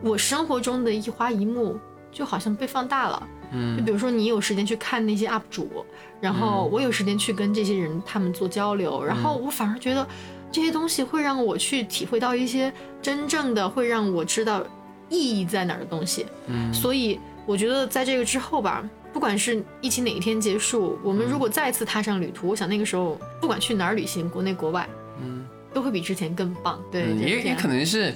[0.00, 1.76] 我生活中的一花一木
[2.12, 3.28] 就好像被放大了。
[3.52, 5.84] 嗯，就比如说你有时间去看那些 UP 主，
[6.20, 10.06] 然后我有时间去跟这些人他们做交流，然后我反而觉得
[10.50, 14.64] 这些东西会让我去体会到一些真正的会让我知道
[15.08, 16.26] 意义在哪儿的东西。
[16.46, 18.88] 嗯，所以我觉得在这个之后吧。
[19.10, 24.86] 不管是疫情哪一天结束，我们如果再次踏上旅途，我想那个时候不管去哪儿旅行，国内国外，
[25.20, 26.80] 嗯，都会比之前更棒。
[26.92, 28.14] 对，也也可能是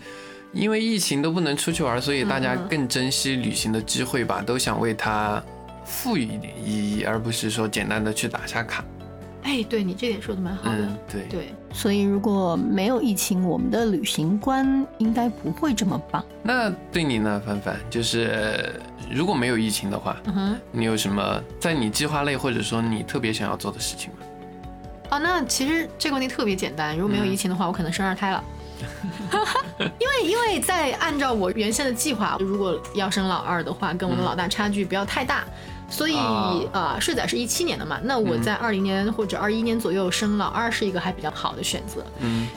[0.53, 5.43] 因为疫情都不能出去玩，所以大家更珍惜旅行的机会吧，都想为它
[5.85, 8.85] 赋予一点意义，而不是说简单的去打下卡。
[9.45, 10.97] 哎，对你这点说的蛮好的。
[11.11, 16.25] 对对，所以如果没有疫情，我们的旅行观应该不会这么棒。
[16.43, 17.77] 那对你呢，凡凡？
[17.91, 24.19] 就是如果没有疫情的话，嗯哼，你有什么在你计划内，或者说你特别想要做的事情吗？
[25.11, 26.97] 哦，那其实这个问题特别简单。
[26.97, 28.45] 如果没有疫情的话，我可能生二胎了。
[29.79, 35.45] 因为因为在按照我原先的计划，如果要生老二的话，跟我的老大差距不要太大。
[35.91, 36.17] 所以
[36.73, 42.03] 啊，睡仔是一七年的嘛，那我在二零年或者二一年左右生老二是一个还比较好的选择。
[42.21, 42.49] 嗯，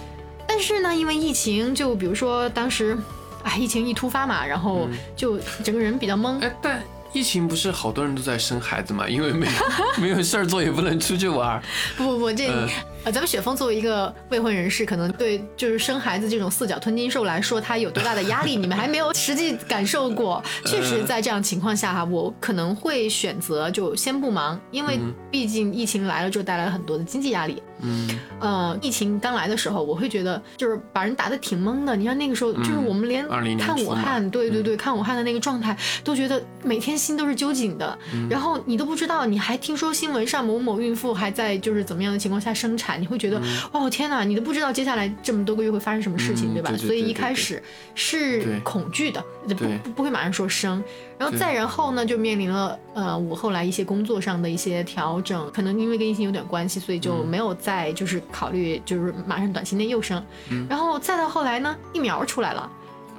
[0.48, 2.98] 但是呢，因为疫情，就比如说当时，
[3.44, 6.40] 哎，疫情一突发嘛，然后就整个人比较懵。
[6.42, 9.46] 哎，但疫情不是好多人都在生孩子嘛，因为没
[10.00, 11.62] 没有事儿做，也不能出去玩。
[11.98, 12.48] 不不不，这。
[13.06, 20.44] 呃，咱们雪峰作为一个未婚人士，可能对就是生孩子这种四脚吞金兽来说，他有多大的压力， 你们还没有实际感受过。
[20.66, 27.62] 确实，在这样情况下哈，我可能会选择就先不忙，因为毕竟疫情来了之后带来了很多的经济压力。
[27.82, 31.96] 嗯，呃，疫情刚来的时候，我会觉得就是把人打得挺懵的。
[31.96, 33.28] 你看那个时候，就是我们连
[33.60, 37.96] 看武汉，对对对，看武汉的那个状态，都觉得每天心都是揪紧的。
[38.28, 42.95] 然后你都不知道，你还听说新闻上某某孕妇还在就是怎么样的情况下生产。
[42.98, 46.72] 你会觉得，哦天哪，你都不知道接下来这么多个月会发生什么事情，对吧？
[46.78, 47.62] 所以一开始
[47.94, 49.24] 是恐惧的，
[49.84, 50.84] 不不会马上说生，
[51.18, 60.24] 然后再然后呢，就面临了呃，我后来一些工作上的一些调整，可能因为跟疫情有点关系，所以就没有再就是考虑就是马上短期内又生，
[60.70, 62.70] 然后再到后来呢，疫苗出来了。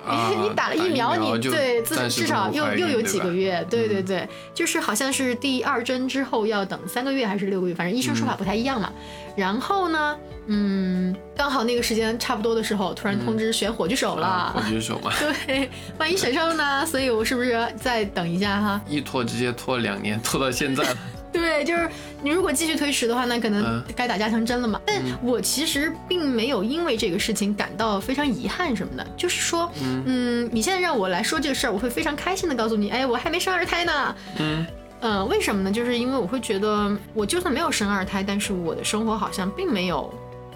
[0.40, 8.92] 你打了疫苗，你对至至少又又有几个月，对对对，就是好像是第二针之后要等三个月还是六个月，反正医生说法不太一样嘛。
[9.36, 14.52] 然后呢，嗯，刚好那个时间差不多的时候，突然通知选火炬手了。
[14.54, 15.12] 火炬手嘛。
[15.46, 16.86] 对，万一选上了呢？
[16.86, 18.80] 所以我是不是再等一下哈？
[18.88, 20.96] 一拖直接拖两年，拖到现在了。
[21.32, 21.86] 对，就是
[22.22, 24.80] 你如果继续推迟的话，那可能该打加强针了嘛。
[24.86, 29.70] 但我其实并没有因为这个事情感到非常遗憾什么的，就是说，
[30.06, 34.16] 嗯，你现在让我来说这个事儿，我会非常开心的告诉你，哎，我还没生二胎呢。
[34.38, 34.66] 嗯，
[35.00, 35.70] 呃，为什么呢？
[35.70, 40.12] 就是因为我会觉得，我就算没有生二胎，但是我的生活好像并没有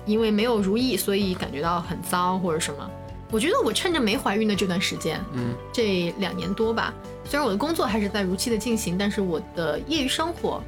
[0.06, 2.90] 因为没有如意，所以感觉到很糟或者什么。
[3.30, 6.92] 我觉得我趁着没怀孕的这段时间，嗯，这两年多吧。
[7.24, 10.60] 虽然我的工作还是在如期的进行，但是我的业余生活，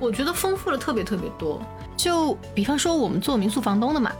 [0.00, 1.60] 我觉得丰富了特别特别多。
[1.96, 4.10] 就比方说，我们做民宿房东的嘛，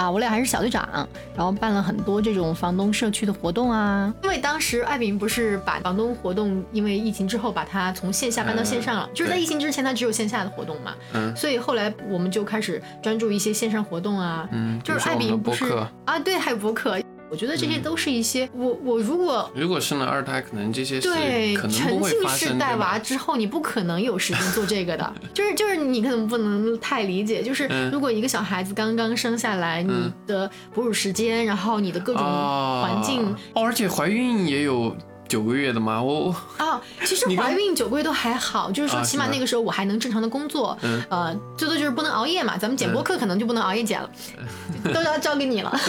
[0.00, 0.88] 啊，我俩还是小队长，
[1.36, 4.10] 然后办了很多这种房东社区的活动啊。
[4.22, 15.66] 因为当时艾饼不是把房东活动，因为疫情之后把它从线下搬到线上了，就是在疫情之前它只有线下的活动嘛，嗯，所以后来我们就开始专注一些线上活动啊，嗯，就是艾饼不是
[16.06, 16.98] 啊，对，还有博客。
[17.30, 25.14] 我觉得这些都是一些我我如果如果生了二胎，可能这些对沉浸式带娃之后，你不可能有时间做这个的。
[25.32, 34.96] 就是就是你可能不能太理解，就是如果一个小孩子刚刚生下来，你的哺乳时间，然后你的各种环境，哦，而且怀孕也有
[35.28, 36.02] 九个月的吗？
[36.02, 40.76] 我 啊，其实怀孕九个月都还好，就是说起码那个时候我还能正常的工作，
[41.08, 42.58] 呃，最多就是不能熬夜嘛。
[42.58, 44.10] 咱们剪播客可能就不能熬夜剪了，
[44.92, 45.80] 都要交给你了。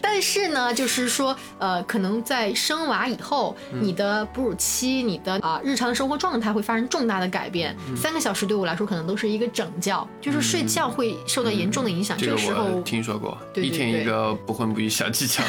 [0.00, 7.76] 但是呢，就是说，呃，可能在生娃以后，你的哺乳期，你的啊日常生活状态会发生重大的改变。
[7.96, 12.16] 三个小时对我来说，可能都是一个整觉，就是睡觉会受到严重的影响。
[12.16, 15.42] 这个时候听说过，一天一个不婚不育小技巧。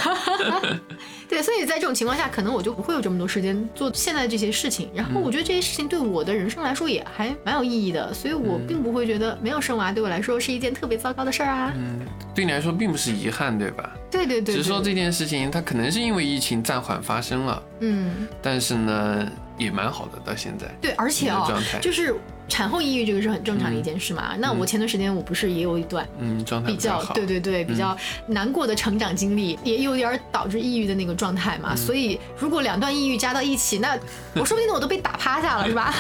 [1.28, 4.90] 对，所以在这种情况下，可能我就不会有这么多时间做现在这些事情。
[4.94, 11.72] 然后我觉得这些事情对我的人生来说也还蛮有意义的，所以我并不会觉得没有生娃对我来说是一件特别糟糕的事儿啊。
[11.76, 12.02] 嗯，
[12.36, 13.92] 对你来说并不是遗憾，对吧？
[14.12, 14.56] 对对对。
[14.56, 19.28] 只是说这件事情它可能是因为疫情暂缓发生了，嗯，但是呢
[19.58, 20.68] 也蛮好的到现在。
[20.82, 21.48] 对，而且啊，
[21.82, 22.16] 就是。
[22.50, 24.36] 产后抑郁这个是很正常的一件事嘛？
[24.38, 31.74] 那我前段时间我不是也有一段嗯状态比较对对对比较难过的成长经历，也有点导致抑郁的那个状态嘛。
[31.78, 33.98] 所以如果两段抑郁加到一起，那
[34.36, 35.96] 我说不定我都被打趴下了，是吧？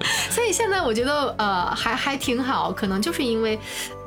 [0.30, 3.58] 所以现在我觉得呃还还挺好，可能就是因为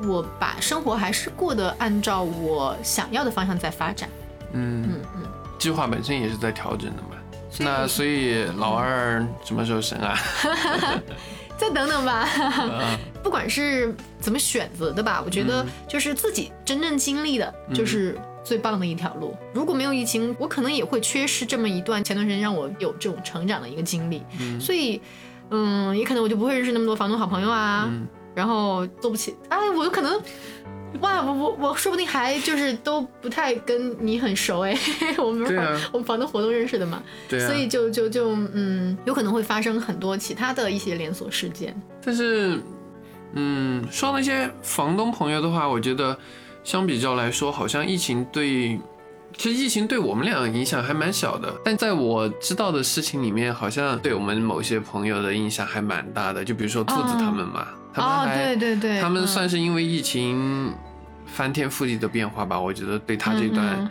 [0.04, 4.10] 我把生活还是过得按照我想要的方向在发展。
[4.54, 5.24] 嗯嗯嗯，
[5.58, 7.10] 计划本身也是在调整的嘛。
[7.60, 10.18] 那所以老二什么时候生啊？
[11.56, 12.28] 再等等吧。
[13.24, 19.36] 不管是怎么选择的吧，我觉得就是自己真正经历的，就是最棒的一条路。
[19.54, 24.24] 如果没有疫情，我可能也会缺失这么一段前段时间让我有这种成长的一个经历。
[24.60, 25.00] 所以，
[25.54, 27.90] 嗯，也可能我就不会认识那么多房东好朋友啊，
[28.34, 29.36] 然后做不起。
[29.50, 30.20] 哎，我可能。
[31.02, 34.78] 哇，我我我说不定还就是都不太跟你很熟哎，
[35.18, 41.76] 我们房我们房东活动认识的嘛，对，所以就就就嗯，有可能会发生很多其他的一些连锁事件。
[42.06, 42.60] 但是，
[43.34, 46.16] 嗯，说那些房东朋友的话，我觉得
[46.64, 48.80] 相比较来说，好像疫情对，
[49.38, 51.54] 其实疫情对我们俩影响还蛮小的。
[51.64, 56.44] 但在我知道的事情里面，好像对我们某些朋友的影响还蛮大的。
[56.44, 57.68] 就比如说兔子他们嘛。
[57.96, 60.74] 哦，对对对，他们算是因为疫情
[61.28, 63.88] 翻天覆地的变化吧，我觉得对他这段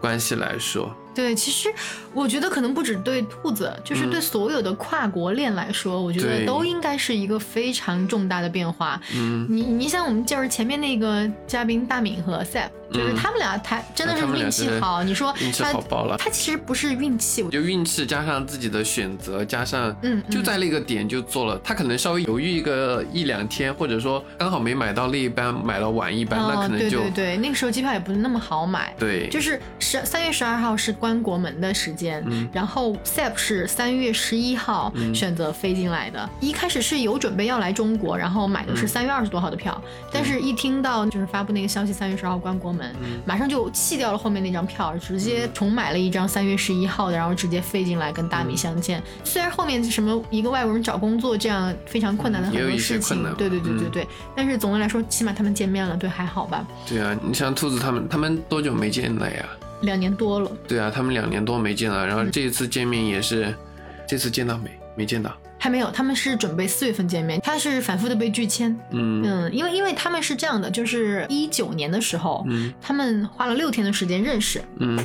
[0.00, 0.94] 关系来说。
[1.14, 1.72] 对，其实
[2.12, 9.00] 我觉得可能不止对兔子，就是对所有的跨国恋来说，我觉得都应该是一个非常重大的变化。
[9.14, 15.02] 嗯，你你想，我们就是前面那个嘉宾大敏和 Sep，就是他们俩，他真的是运气好。
[15.04, 21.56] 你说运气好爆了，他其实不是运气，就运气加上自己的选择，加上嗯，就在那个点就做了。
[21.62, 28.92] 他可能稍微犹豫一个一两天，或者说刚好没买到那一班，买了晚一班，那可能就对对对，那个时候机票也不是那么好买。
[28.98, 30.96] 对，就是十三月十二号是。
[30.96, 36.26] 关国门的时间，然后 Sep 是三月十一号选择飞进来的。
[36.40, 39.78] 一开始是有准备要来中国，然后买的是三月二十多号的票，
[40.10, 49.02] 但是一听到就是发布那个消息，三月十号关国门，马上就弃掉了后面那张票，直接重买了一张三月十一号的，然后直接飞进来跟大米相见。
[49.24, 56.66] 虽然后面什么一个外国人找工作这样非常困难的很多事情，对对对对对，但是总的来说，起码他们见面了，对还好吧？
[56.86, 59.44] 对啊，你像兔子他们，他们多久没见了呀？
[59.82, 63.54] 两年多了，对啊，他们两年多没见了，然后这一次见面也是，
[64.08, 64.70] 这次见到没？
[64.96, 69.22] 没见到，还没有，他们是准备四月份见面，他是反复的被拒签，嗯。
[69.24, 74.98] 嗯，因为因为他们是这样的，就是一九年的时候，嗯，他们花了六天的时间认识，嗯。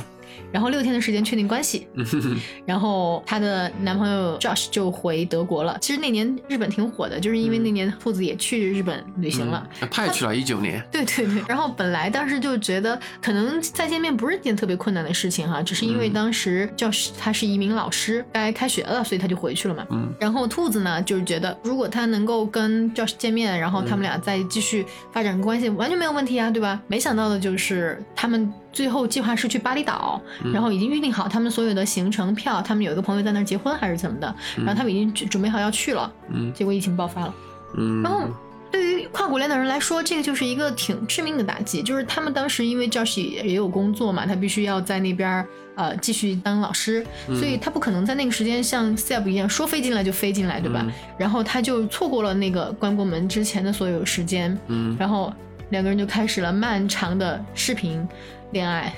[0.52, 1.86] 然后六天的时间确定关系，
[2.66, 5.76] 然后她的男朋友 Josh 就回德国了。
[5.80, 10.82] 其实那年日本挺火的，就是因为那年兔子也去日本旅行了，他也去了一九年。
[10.90, 11.42] 对对对。
[11.48, 19.86] 然后本来当时就觉得可能再见面不是一件特别困难的事情哈，只是因为当时 Josh 他是一名老师，该开学了，所以他就回去了嘛。
[19.90, 20.12] 嗯。
[20.20, 26.80] 然后兔子呢，就是觉得如果他能够跟 Josh 见面，然后他们俩再继续发展关系，完全没有问题啊，对吧？
[26.86, 28.52] 没想到的就是他们。
[28.72, 30.20] 最后计划是去巴厘岛，
[30.52, 36.10] 然后已经预定好他们所有的行程票，他们有一个朋友在那儿结婚还是怎么的，然后他们已经准备好要去了，
[36.54, 37.34] 结果疫情爆发了。
[38.02, 38.22] 然后
[38.70, 50.86] 对于跨国恋的人来说，这个就是一个挺致命的打击，就是他们当时因为 Josh 也有工作嘛，他必须要在那边呃继续当老师，所以他不可能在那个时间像 Seb 一样说飞进来就飞进来，对吧？
[51.18, 54.58] 然后他就错过了那个关国门之前的所有时间，
[54.98, 55.32] 然后
[55.72, 58.06] 两个人就开始了漫长的视频。
[58.52, 58.92] 恋爱，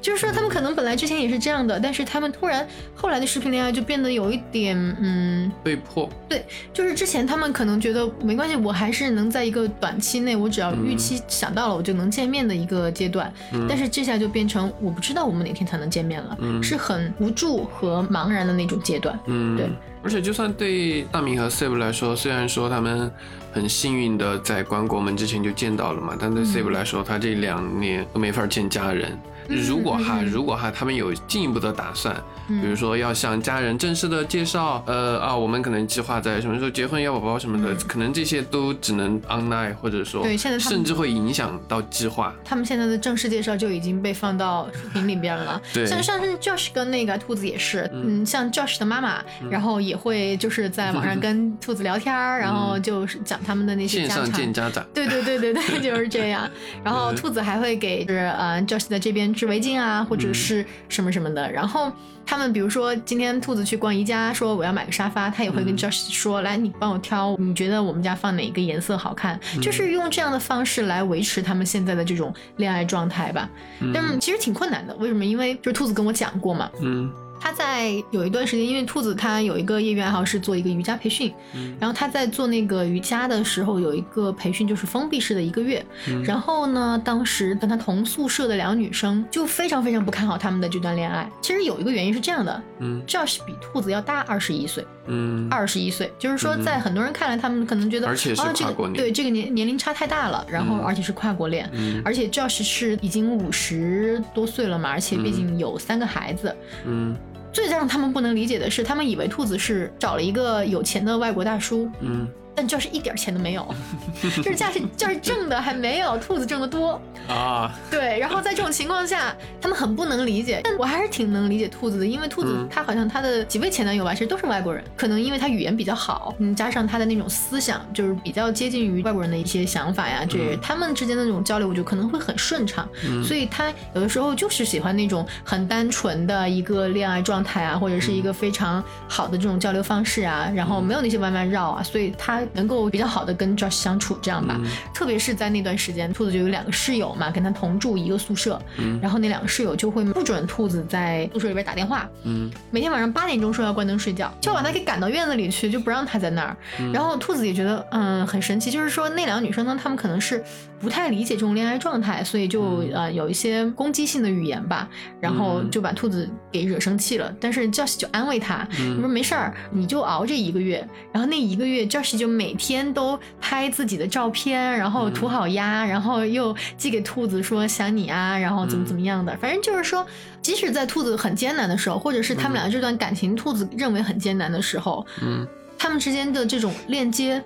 [0.00, 6.08] 就是说他们可能本来之前也是这样的，但是他们突然后来的视频恋爱就变得有一点，嗯，被迫。
[6.26, 13.30] 对，就是之前他们可能觉得没关系，我还是能在一个短期内，我只要预期想到了，我就能见面的一个阶段。
[13.68, 19.20] 但是这下就变成我不知道我们哪天才能见面了，是很无助和茫然的那种阶段。
[19.26, 19.68] 嗯，对。
[20.04, 23.10] 而且，就算对大明和 Save 来说，虽然说他们
[23.52, 29.18] 很幸运的在关国门之前就见到了嘛，但对 Save 来说，他这两年都没法见家人。
[29.48, 32.14] 如果哈，如果哈，他们有进一步的打算，
[32.48, 42.34] 比如说要向家人正式的介绍，呃啊，我们可能计划在什么时候结婚、要宝宝什么的，可能这些都只能 online，或者说对，现在甚至会影响到计划。
[42.44, 45.60] 他们现在的正式介绍就已经被放到视频里边了。
[45.74, 54.84] 对，像上次 Josh 跟那个兔子也是，嗯，像 Josh 的妈妈，然后也会就是在网上跟兔子聊天， 然后就是讲他们的那些线上见家长。
[54.94, 56.48] 对对对对对，就是这样。
[56.84, 59.33] 然后兔子还会给就是呃 Josh 在这边。
[59.34, 61.50] 织围巾啊，或者是什么什么的。
[61.50, 61.92] 然后
[62.24, 69.38] 他们比如说今天兔子去逛宜家，说我要买个沙发，他也会跟 Josh 说，来你帮我挑，你觉得我们家放哪个颜色好看？
[69.60, 73.50] 就是用这样的方式来维持他们现在的这种恋爱状态吧。
[73.92, 75.24] 但其实挺困难的，为什么？
[75.24, 77.12] 因为就是兔子跟我讲过嘛，嗯。
[77.44, 81.30] 他在有一段时间，因为兔子他有一个业余爱好是做一个瑜伽培训，
[81.78, 85.84] 然后他在做那个瑜伽的时候有一个培训就是封闭式的一个月，
[86.24, 91.30] 然后呢，当时跟他同宿舍的两个女生就非常非常不看好他们的这段恋爱。
[91.42, 101.70] 其实有一个原因是这样的，嗯，Josh 比兔子要大二十一岁，嗯，二十一岁，就是说在很多人看来，他们可能觉得而且是跨国对这个年年龄差太大了，然后而且是跨国恋，
[102.06, 107.14] 而且 Josh 是已经五十多岁了嘛，而且毕竟有三个孩子，嗯。
[107.54, 111.88] 最让他们不能理解的是，他们以为兔子是找了一个有钱的外国大叔。
[112.00, 112.28] 嗯。
[112.54, 113.74] 但就是一点钱都没有，
[114.36, 117.74] 就是价是就是挣的还没有兔子挣的多啊。
[117.90, 120.60] 对，然后在这种情况下，他们很不能理解。
[120.62, 124.82] 但我还是挺能理解兔子的，因为兔子他好像他的几位前男友吧，其实都是外国人。
[124.96, 132.88] 可能因为他语言比较好，嗯，加上他的那种思想，就是比较接近于外国人的一些想法呀，这他们之间的那种交流，我觉得可能会很顺畅。
[133.24, 142.43] 所以他有的时候就是喜欢那种很单纯的一个恋爱状态啊，或者是一个非常好的这种交流方式啊，然后没有那些弯弯绕啊，所以他。
[142.52, 144.60] 能够比较好的跟 Josh 相处，这样吧。
[144.94, 148.60] 特别是在那段时间，兔子就有两个室友嘛，跟他同住一个宿舍。
[148.78, 148.98] 嗯。
[149.00, 152.08] 然后那两个室友就会不准兔子在宿舍里边打电话。
[152.24, 152.50] 嗯。
[152.70, 156.56] 每天晚上八点钟说要关灯睡觉，就要把他给赶到院子里去，就不让他在那儿。
[156.92, 160.42] 然后兔子也觉得嗯很神奇，就是说那两个女生呢，她们可能是
[160.84, 164.86] 不太理解这种恋爱状态，所以就呃有一些攻击性的语言吧，
[165.18, 167.34] 然后就把兔子给惹生气了。
[167.40, 168.68] 但是 Josh 就安慰他，
[169.00, 170.86] 说没事儿，你就熬这一个月。
[171.10, 180.06] 然后那一个月，Josh 就每天都拍自己的照片，然后涂好鸦，然后又寄给兔子说想你啊，然后怎么怎么样的，反正就是说，
[180.42, 185.46] 即使在兔子很艰难的时候，或者是他们俩这段感情兔子认为很艰难的时候，嗯，
[185.78, 187.42] 他们之间的这种链接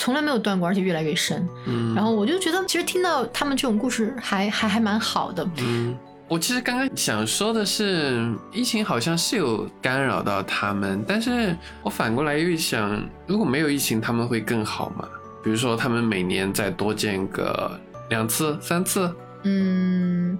[0.00, 1.46] 从来没有断过，而且越来越深。
[1.66, 5.46] 嗯，然后我就觉得，其实听到他们这种故事还还还蛮好的。
[5.58, 5.94] 嗯。
[6.26, 15.06] 我其实刚刚想说的是，疫情好像是有干扰到他们，但是我反过来又想，如果没有疫情，他们会更好吗？
[15.44, 17.78] 比如说，他们每年再多见个
[18.08, 19.14] 两次、三次？
[19.42, 20.38] 嗯。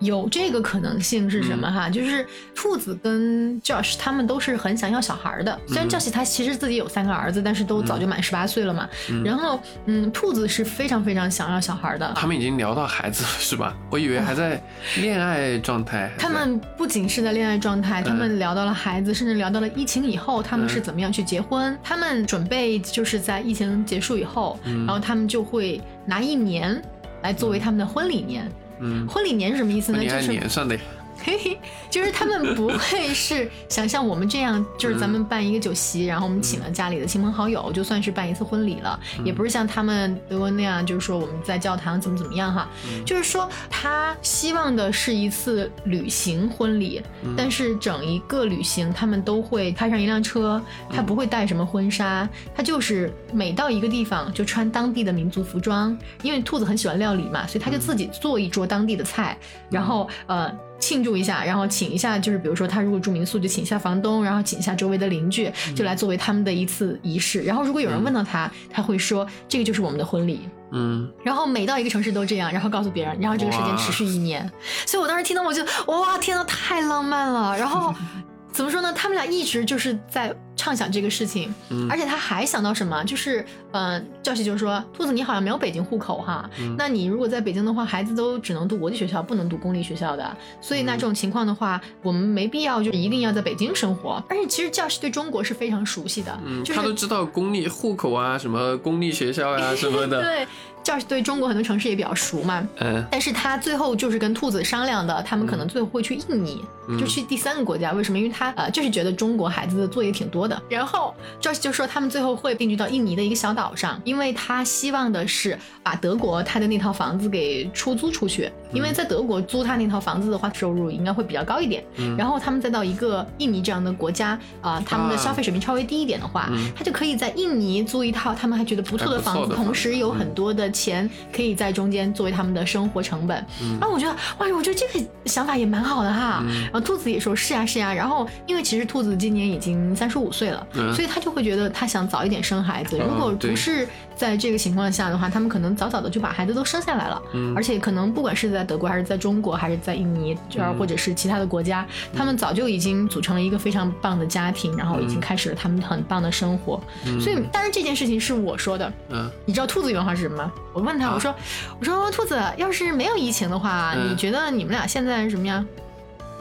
[0.00, 1.88] 有这个可能性是什么哈？
[1.88, 5.58] 就是兔子跟 Josh 他们都是很想要小孩的。
[5.68, 8.88] 虽然 Josh 他其实自己有三个儿子，但是都早就满十八岁了嘛。
[9.24, 12.12] 然后，嗯，兔子是非常非常想要小孩的。
[12.16, 13.76] 他们已经聊到孩子了是吧？
[13.90, 14.60] 我以为还在
[15.00, 16.10] 恋爱状态。
[16.18, 21.78] 他们不仅是在恋爱状态，他们聊到了孩子，甚至聊到了疫情以后他们是怎么样去结婚。
[21.82, 26.82] 他们准备就是在疫情结束以后，然后他们就会拿一年
[27.22, 28.50] 来作为他们的婚礼年。
[28.80, 30.02] 嗯，婚礼年是什么意思呢？
[30.02, 30.78] 就是年上的。
[31.22, 31.58] 嘿嘿，
[31.90, 38.98] 就是他们不会是想像我们这样，就是咱们办一个酒席，然后我们请了家里的亲朋好友，就算是办一次婚礼了。
[39.24, 42.68] 也不是像他们德国那样，就是说我们在教堂怎么怎么样哈。
[43.04, 47.02] 就是说他希望的是一次旅行婚礼，
[47.36, 50.60] 但是整一个旅行他们都会开上一辆车，
[50.90, 59.36] 他不会带什么婚纱，他就是每到一个地方就穿当地的民族服装，因为兔子很喜欢料理嘛，所以他就自己做一桌当地的菜，
[59.70, 60.50] 然后呃。
[60.80, 67.42] 庆祝一下，然后请一下，就是比如说他如果住民宿，就请一下房东，然后请一下周围的邻居，就来作为他们的一次仪式。
[67.42, 70.40] 然后如果有人问到他，他会说这个就是我们的婚礼。
[70.72, 74.50] 嗯，然后每到一个城市都这样，然后告诉别人，然后这个时间持续一年。
[74.86, 77.56] 所以我当时听到，我就哇，天呐，太浪漫了。
[77.56, 77.94] 然后。
[78.52, 78.92] 怎么说呢？
[78.92, 81.52] 他们俩一直就是在畅想这个事情，
[81.88, 83.02] 而且他还想到什么？
[83.04, 83.42] 就是，
[83.72, 90.36] 嗯，教习就是说，兔子你好像没有北京户口哈，那你如果在北京的话，孩子都只能读国际学校，不能读公立学校的。
[90.60, 94.22] 所以那这种情况的话，我们没必要就一定要在北京生活。
[94.28, 96.38] 而且其实教师对中国是非常熟悉的，
[96.74, 100.20] 他都知道公立户口啊，什么公立学校呀什么的。
[100.22, 100.46] 对。
[100.84, 106.64] Josh 对中国很多城市也比较熟嘛，嗯，但是他最后就是跟兔子商量的，他们可能最后会去印尼，
[106.98, 107.92] 就去第三个国家。
[107.92, 108.18] 为什么？
[108.18, 110.60] 因为他呃，就是觉得中国孩子的作业挺多的。
[110.68, 121.84] 然后 Josh 就说他们最后会定居到印尼的一个小岛上，因为他希望的是把德国他的那套房子给出租出去，因为在德国租他那套房子的话，收入应该会比较高一点。
[122.16, 130.69] 然后他们再到一个印尼这样的国家啊，他们的消费水平稍微低一点的话，他就可以在印尼租一套他们还觉得不错的房子，同时有很多的。
[130.70, 133.44] 钱可以在中间作为他们的生活成本，
[133.80, 136.44] 然后我觉得，哇，我觉得这个想法也蛮好的哈。
[136.64, 137.92] 然后兔子也说是呀是呀。
[137.92, 142.98] 然后因为其实兔子今年已经三十五岁了，所以他就会觉得他想早一点生孩子。
[142.98, 143.86] 如果不是
[144.20, 147.22] 在这个情况下的话，他们可能早早的就把孩子都生下来了。
[147.56, 156.78] 而且可能不管是在德国还是在中国还是在印尼这儿或者是其他的国家，他们早就已经组成了一个非常棒的家庭，然后已经开始了他们很棒的生活。
[157.18, 160.52] 所以当然这件事情是我说的，嗯，你知道兔子原话是什么吗？
[160.74, 161.34] 我问他，我说，
[161.78, 165.66] 我说兔子，要是没有疫情的话，你觉得你们俩现在什么样？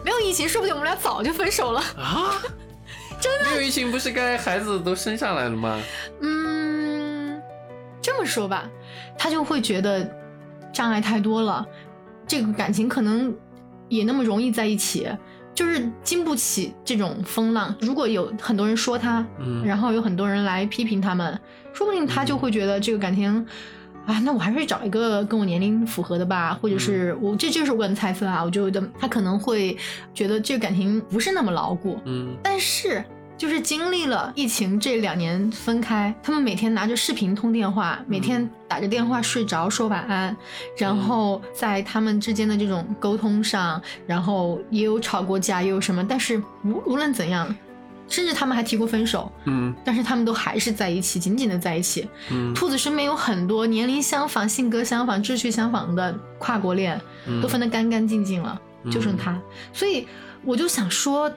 [0.03, 2.35] 没有疫情，说不定我们俩早就分手了啊！
[3.21, 3.49] 真的？
[3.49, 5.77] 没有疫情不是该孩子都生下来了吗？
[6.21, 6.58] 嗯，
[8.09, 8.67] 这么说吧，
[9.15, 10.09] 他就会觉得
[10.73, 11.63] 障碍太多了，
[12.25, 13.31] 这个感情可能
[13.87, 15.07] 也那么容易在一起，
[15.53, 17.75] 就是经不起这种风浪。
[17.79, 21.39] 如果有很多人说他，嗯，然后有很多人来批评他们，
[21.71, 23.45] 说不定他就会觉得这个感情。
[24.05, 29.77] 啊，那我还是找一个跟我年龄符合的吧，或者是我这就是我个人猜测啊，我觉得他可能会
[30.15, 33.03] 觉得这个感情不是那么牢固，嗯，但是
[33.39, 40.35] 就是经历了疫情这两年分开，他们每天拿着视频通电话，每天打着电话睡着说晚安，
[40.77, 47.55] 然后在他们之间的这种沟通上，然后也有吵过架，也有什么，但是无无论怎样。
[48.09, 52.09] 甚至他们还提过分手，嗯，但是他们都还是在一起，紧紧的在一起。
[52.31, 56.99] 嗯，兔子身边有很多年龄相仿、性格相仿、志趣相仿的跨国恋，
[57.39, 58.59] 都分得干干净净了，
[58.91, 59.39] 就剩他。
[59.71, 60.07] 所以
[60.43, 61.31] 我就想说，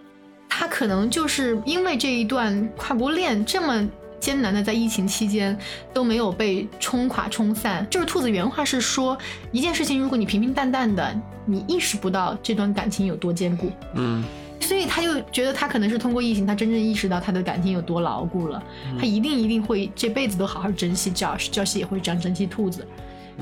[0.55, 3.89] 他可能就是因为这一段跨国恋这么
[4.21, 5.59] 艰难的在疫情期间
[5.95, 7.85] 都没有被冲垮、冲散。
[7.89, 9.17] 就是兔子原话是说，
[9.51, 13.73] 一件事情如果你平平淡淡的，你意识不到这段感情有多坚固。
[13.95, 14.23] 嗯。
[14.61, 18.63] 所以他就觉得他可能是通过疫情，他真正意识到他的感情有多牢固了。
[18.99, 22.87] 他一定一定会这辈子都好好珍惜 Josh，Josh 也会这样珍惜兔子。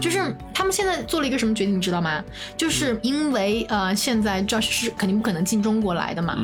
[0.01, 2.25] 就是他们现在做了一个什么决定，你知道吗？
[2.57, 6.39] 就是因为呃，现在 Josh 是肯定不可能进中国来的嘛，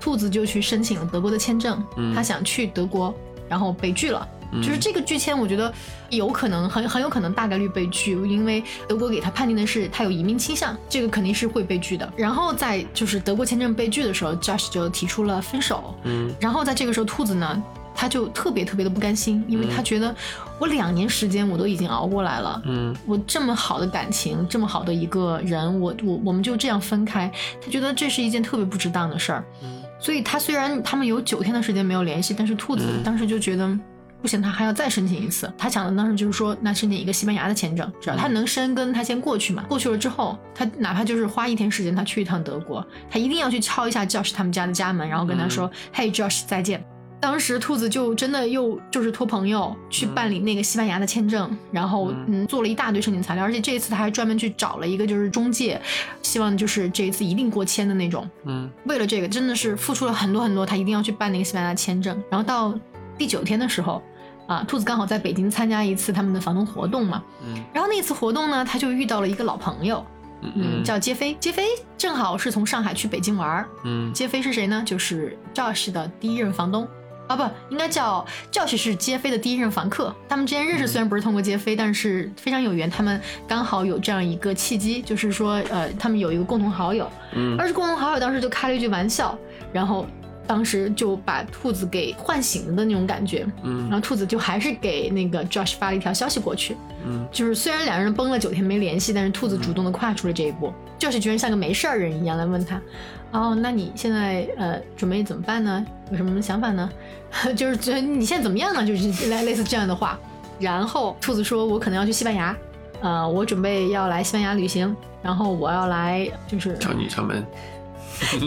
[0.00, 1.84] 兔子就去申请了德国的签证，
[2.14, 3.14] 他想去德国，
[3.48, 4.26] 然后被拒了。
[4.62, 5.70] 就是这个拒签，我觉得
[6.08, 12.10] 有可能很很有可能大概率被拒，因为德国给他判定的是他有移民倾向，这个肯定是会被拒的。
[12.16, 15.94] 然后在就是德国签证被拒的时候，Josh 就提出了分手。
[16.04, 17.62] 嗯，然后在这个时候，兔子呢，
[17.94, 20.16] 他就特别特别的不甘心，因为他觉得
[20.58, 27.30] 我两年时间我都已经熬过来了，嗯，我这么好的感情，这么好的一个人，我我我们就这样分开，
[27.62, 29.44] 他觉得这是一件特别不值当的事儿。
[29.62, 33.78] 嗯，所以他虽然他们有九天的时间没有联系，但是兔子当时就觉得。
[34.20, 35.48] 不行，他还要再申请一次。
[35.56, 39.64] 他想的当时就是说，那申请一个西班牙的签证，只要他能申根，他先过去嘛。
[39.68, 46.84] 过去了之后，他哪怕就是花一天时间，他去一趟德国，他一定要去敲一下 Josh 他们家的家门，然后跟他说：“嘿，Josh，再见。”
[47.20, 52.46] 当时兔子就真的又就是托朋友去办理那个西班牙的签证，然后嗯。
[52.46, 55.80] 做了一大堆申请材料，而且这一次他还专门去找了一个就是中介，
[56.22, 58.28] 希望就是这一次一定过签的那种。
[58.44, 62.74] 嗯，为了这个真的是付出了很多很多，他一定要去办那个西班牙签证，然后到。
[63.18, 64.00] 第九天的时候，
[64.46, 70.06] 啊，兔子刚好在北京参加一次他们的房东活动嘛，嗯，然后那次活动呢，他就遇到了一个老朋友，
[70.40, 71.64] 嗯，叫杰飞，杰飞
[71.96, 74.80] 正好是从上海去北京玩儿，嗯，杰飞是谁呢？
[74.86, 76.86] 就是 Josh 的第一任房东，
[77.28, 89.38] 啊，不，应该叫 Josh 是杰飞的第一任房客，他们之间认识虽然不是通过杰飞，但是非常有缘，他们刚好有这样一个契机，就是说，呃，他们有一个共同好友，嗯，而是共同好友当时就开了一句玩笑，
[89.72, 90.04] 然后。
[90.46, 96.74] 当时就把兔子给唤醒了的那种感觉，嗯，然后兔子就还是给那个 Josh 发了一条消息过去，
[97.04, 102.80] 嗯，就是虽然两人崩了九天没联系，但是兔子主动的跨出了这一步，Josh 居然像个没事儿人一样来问他，
[103.30, 105.84] 哦，那你现在呃准备怎么办呢？
[106.10, 106.90] 有什么想法呢？
[107.54, 108.86] 就是觉得你现在怎么样呢？
[108.86, 110.18] 就是类类似这样的话，
[110.58, 112.56] 然后兔子说，我可能要去西班牙，
[113.02, 117.44] 呃，我准备要来西班牙旅行，然后我要来就是找你敲门。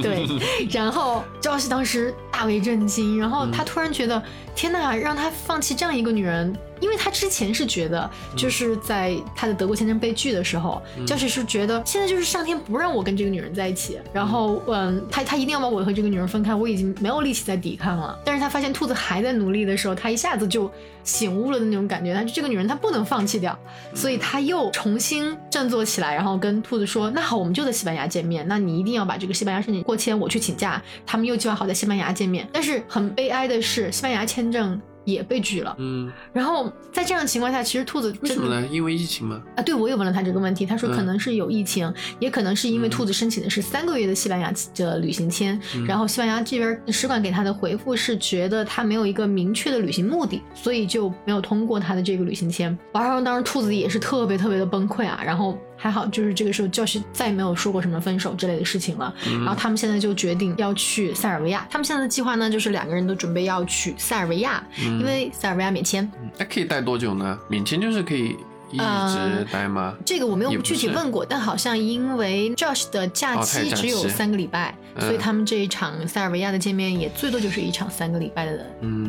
[0.01, 0.25] 对，
[0.71, 4.21] 然后 Josh 当时大为震惊，然后他突然觉得，
[4.55, 6.53] 天哪，让他放弃这样一个女人。
[6.82, 18.19] 因为他之前是觉得，就是在他的德国签证被拒的时候，就是是觉得现在就是上天不让我跟这个女人在一起，然后嗯，他他一定要把我和这个女人分开，我已经没有力气再抵抗了。
[18.25, 20.69] 但是他发现兔子还在努力的时候，他一下子就
[21.03, 23.57] 醒悟了的那种感觉，他这个女人他不能放弃掉，
[23.93, 34.79] 所以他又重新振作起来，然后跟兔子说：“那好，我们就在西班牙见面，那你一定要把这个西班牙申请过签，我去请假。”他们又计划好在西班牙见面，但是很悲哀的是，西班牙签证。
[35.04, 38.68] 也被拒了，嗯，然后在这样的情况下，其实兔子为什么呢？
[38.68, 39.41] 因为疫情吗？
[39.56, 52.78] 啊，对，我也问了他这个问题，他说可能是有疫情，也可能是因为兔子申请的是三个月的西班牙的旅行签，然后西班牙这边使馆给他的回复是觉得他没有一个明确的旅行目的，所以就没有通过他的这个旅行签。
[52.93, 55.58] 然后当时兔子也是特别特别的崩溃啊，然后。
[55.82, 59.11] 还好，就是这个时候教师再也没有说过什么分手之类的事情了。
[59.39, 61.65] 然后他们现在就决定要去塞尔维亚。
[61.71, 66.07] 他们现在的计划呢，就是两个人都准备要去塞尔维亚，因为塞尔维亚免签。
[66.38, 67.36] 那可以待多久呢？
[67.49, 68.38] 免签就是可以
[68.72, 69.95] 一直待吗？
[70.05, 78.65] 这个我没有具体问过，但好像因为 Josh 的假期只有三个礼拜，所以他们这一场塞尔维亚的见面也最多就是一场三个礼拜的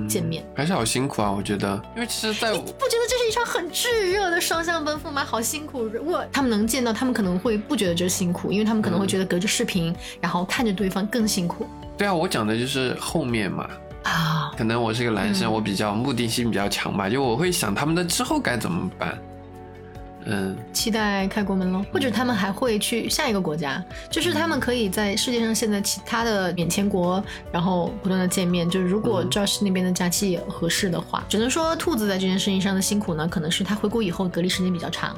[0.08, 0.44] 见面。
[0.54, 5.24] 还是好辛苦啊，我觉得，因为其实在我不觉得这是一场很炙热的双向奔赴吗？
[5.24, 5.84] 好辛苦。
[5.84, 11.66] 如果他们能见到，他们可能会不觉得这辛苦，因为他们可能会觉得隔着视频，然后看着对方更辛苦。
[11.96, 13.68] 对啊，我讲的就是后面嘛。
[14.04, 19.16] 啊，可能我是个男生，我比较目的性比较强吧，就我会想他们的之后该怎么办。
[20.24, 28.68] 嗯，期待开国门喽，或者他们还会去下一个国家，就是他们可以在世界上现在其他的免签国，然后不断的见面。
[28.68, 35.16] 就是如果 Josh 那边的假期也合适的话，只能说兔子在这件事情上的辛苦呢，可能是他回国以后隔离时间比较长。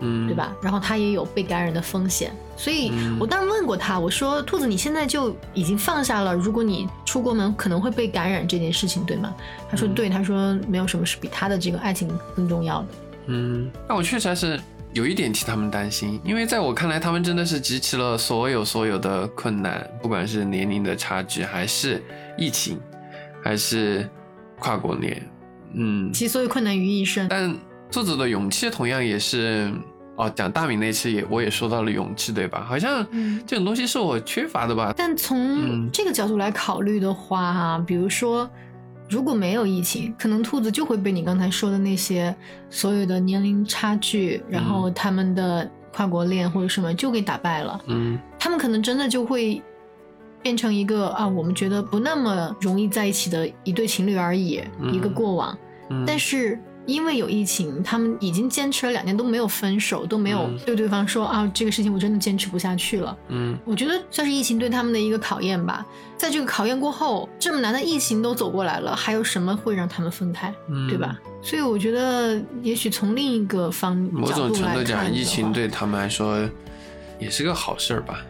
[0.00, 0.52] 嗯，对吧？
[0.60, 9.32] 然后他也有被感染的风险，所以我当时问过他，我说：“兔子，你现在就已经放下了，如果你出国门可能会被感染这件事情，对吗？”
[9.70, 12.88] 他说：“对。”他说：“没有什么是比他的这个爱情更重要的。”
[13.26, 14.58] 嗯，但我确实还是
[14.92, 22.02] 有一点替他们担心，因为在我看来，他们真的是集齐了所有所有的困难，不管是年龄的差距，还是
[22.36, 22.80] 疫情，
[23.42, 24.08] 还是
[24.58, 25.22] 跨国年，
[25.74, 27.54] 嗯，集所有困难于一身，但。
[27.90, 29.72] 作者的勇气同样也是
[30.16, 32.64] 哦，讲大明那次也我也说到了勇气，对吧？
[32.66, 33.06] 好像
[33.46, 34.92] 这种东西是我缺乏的吧。
[34.96, 38.50] 但从这个角度来考虑的话，哈，比如说
[39.14, 42.34] 如果没有疫情，可能兔子就会被你刚才说的那些
[42.68, 47.80] 所有的年龄差距，然后他们的跨国恋或者什么就给打败了。
[47.86, 49.62] 嗯，他们可能真的就会
[50.42, 54.60] 变成一个啊，我们觉得不那么容易在一起的一对情侣而已，
[54.92, 55.56] 一个过往。
[56.04, 56.58] 但是。
[56.86, 63.16] 因为有疫情，他们已经坚持了两年都没有分手，都没有对对方说啊，这个事情我真的坚持不下去了。
[63.28, 65.84] 嗯，我觉得算是疫情对他们的一个考验吧。
[66.16, 70.52] 在这个考验过后，这么难的疫情都走过来了，还有什么会让他们分开？
[70.68, 71.18] 嗯对吧？
[71.42, 76.48] 所以我觉得，也许从另一个方某种程度讲，疫情对他们来说
[77.18, 78.20] 也是个好事儿吧。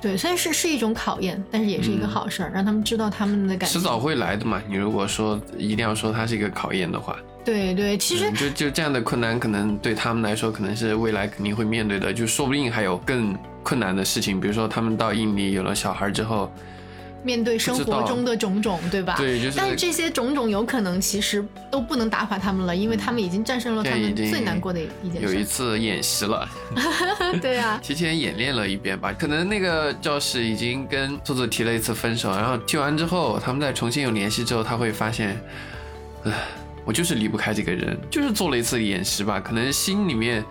[0.00, 4.62] 对，虽然是是一种考验，但是也是一个好事儿，让他们知道他们的感迟早会来的嘛。
[4.66, 7.16] 你如果说一定要说它是一个考验的话。
[7.50, 16.48] 对对，其实就就这样的困难，可能对他们来说，可能是未来肯定会面对的，就说不定还有更困难的事情，比如说他们到印尼有了小孩之后，
[17.24, 19.14] 面对生活中的种种，对吧？
[19.16, 19.56] 对，就是。
[19.56, 25.34] 但是这些种种有可能其实都不能打垮他们了，因为他们已经战胜了他们最难过的一件事。
[25.34, 26.48] 有一次演习了，
[27.42, 29.12] 对啊，提前演练了一遍吧。
[29.12, 35.36] 可能那个教室已经跟兔子提了一次分手，然后提完之后，他们再重新有联系之后，他会发现，
[36.24, 36.32] 唉。
[36.90, 40.44] 我就是离不开这个人，就是做了一次演习吧，可能心里面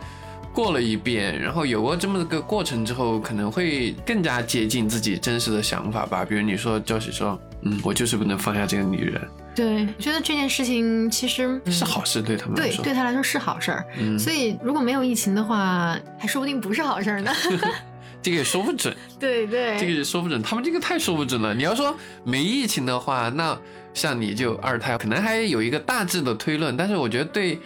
[0.54, 6.24] 过了一遍，然后有过这么个过程之后，可能会更加接近自己真实的想法吧。
[6.24, 9.22] 比如你说就是说，嗯，我就是不能放下这个女人。
[9.54, 13.86] 对，我觉得这件事情其实是好事，对他们对对他来说是好事儿。
[13.98, 17.34] 嗯，所以如果没有疫情的话，还说不定不是好事儿呢。
[18.24, 18.96] 这个也说不准。
[19.20, 21.54] 对对，这个也说不准，他们这个太说不准了。
[21.54, 23.60] 你要说没疫情的话，那。
[23.94, 27.60] 像你就二胎，可能还有一个大致的推论，但是我觉得对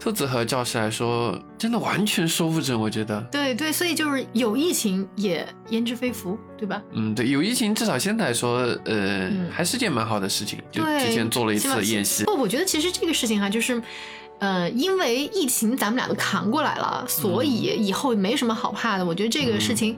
[0.00, 2.78] 兔子和教师来说，真的完全说不准。
[2.78, 6.80] 我觉得，对对，所以就是有疫情也焉知非福，对吧？
[6.92, 10.60] 嗯，对，有疫情至少现在来说，呃，还是件蛮好的事情。
[10.70, 12.24] 就提前做了一次演习。
[12.24, 13.82] 不，我觉得其实这个事情哈，就是，
[14.38, 19.04] 呃，因为疫情咱们俩都扛过来了，所以以后没什么好怕的。
[19.04, 19.96] 我觉得这个事情。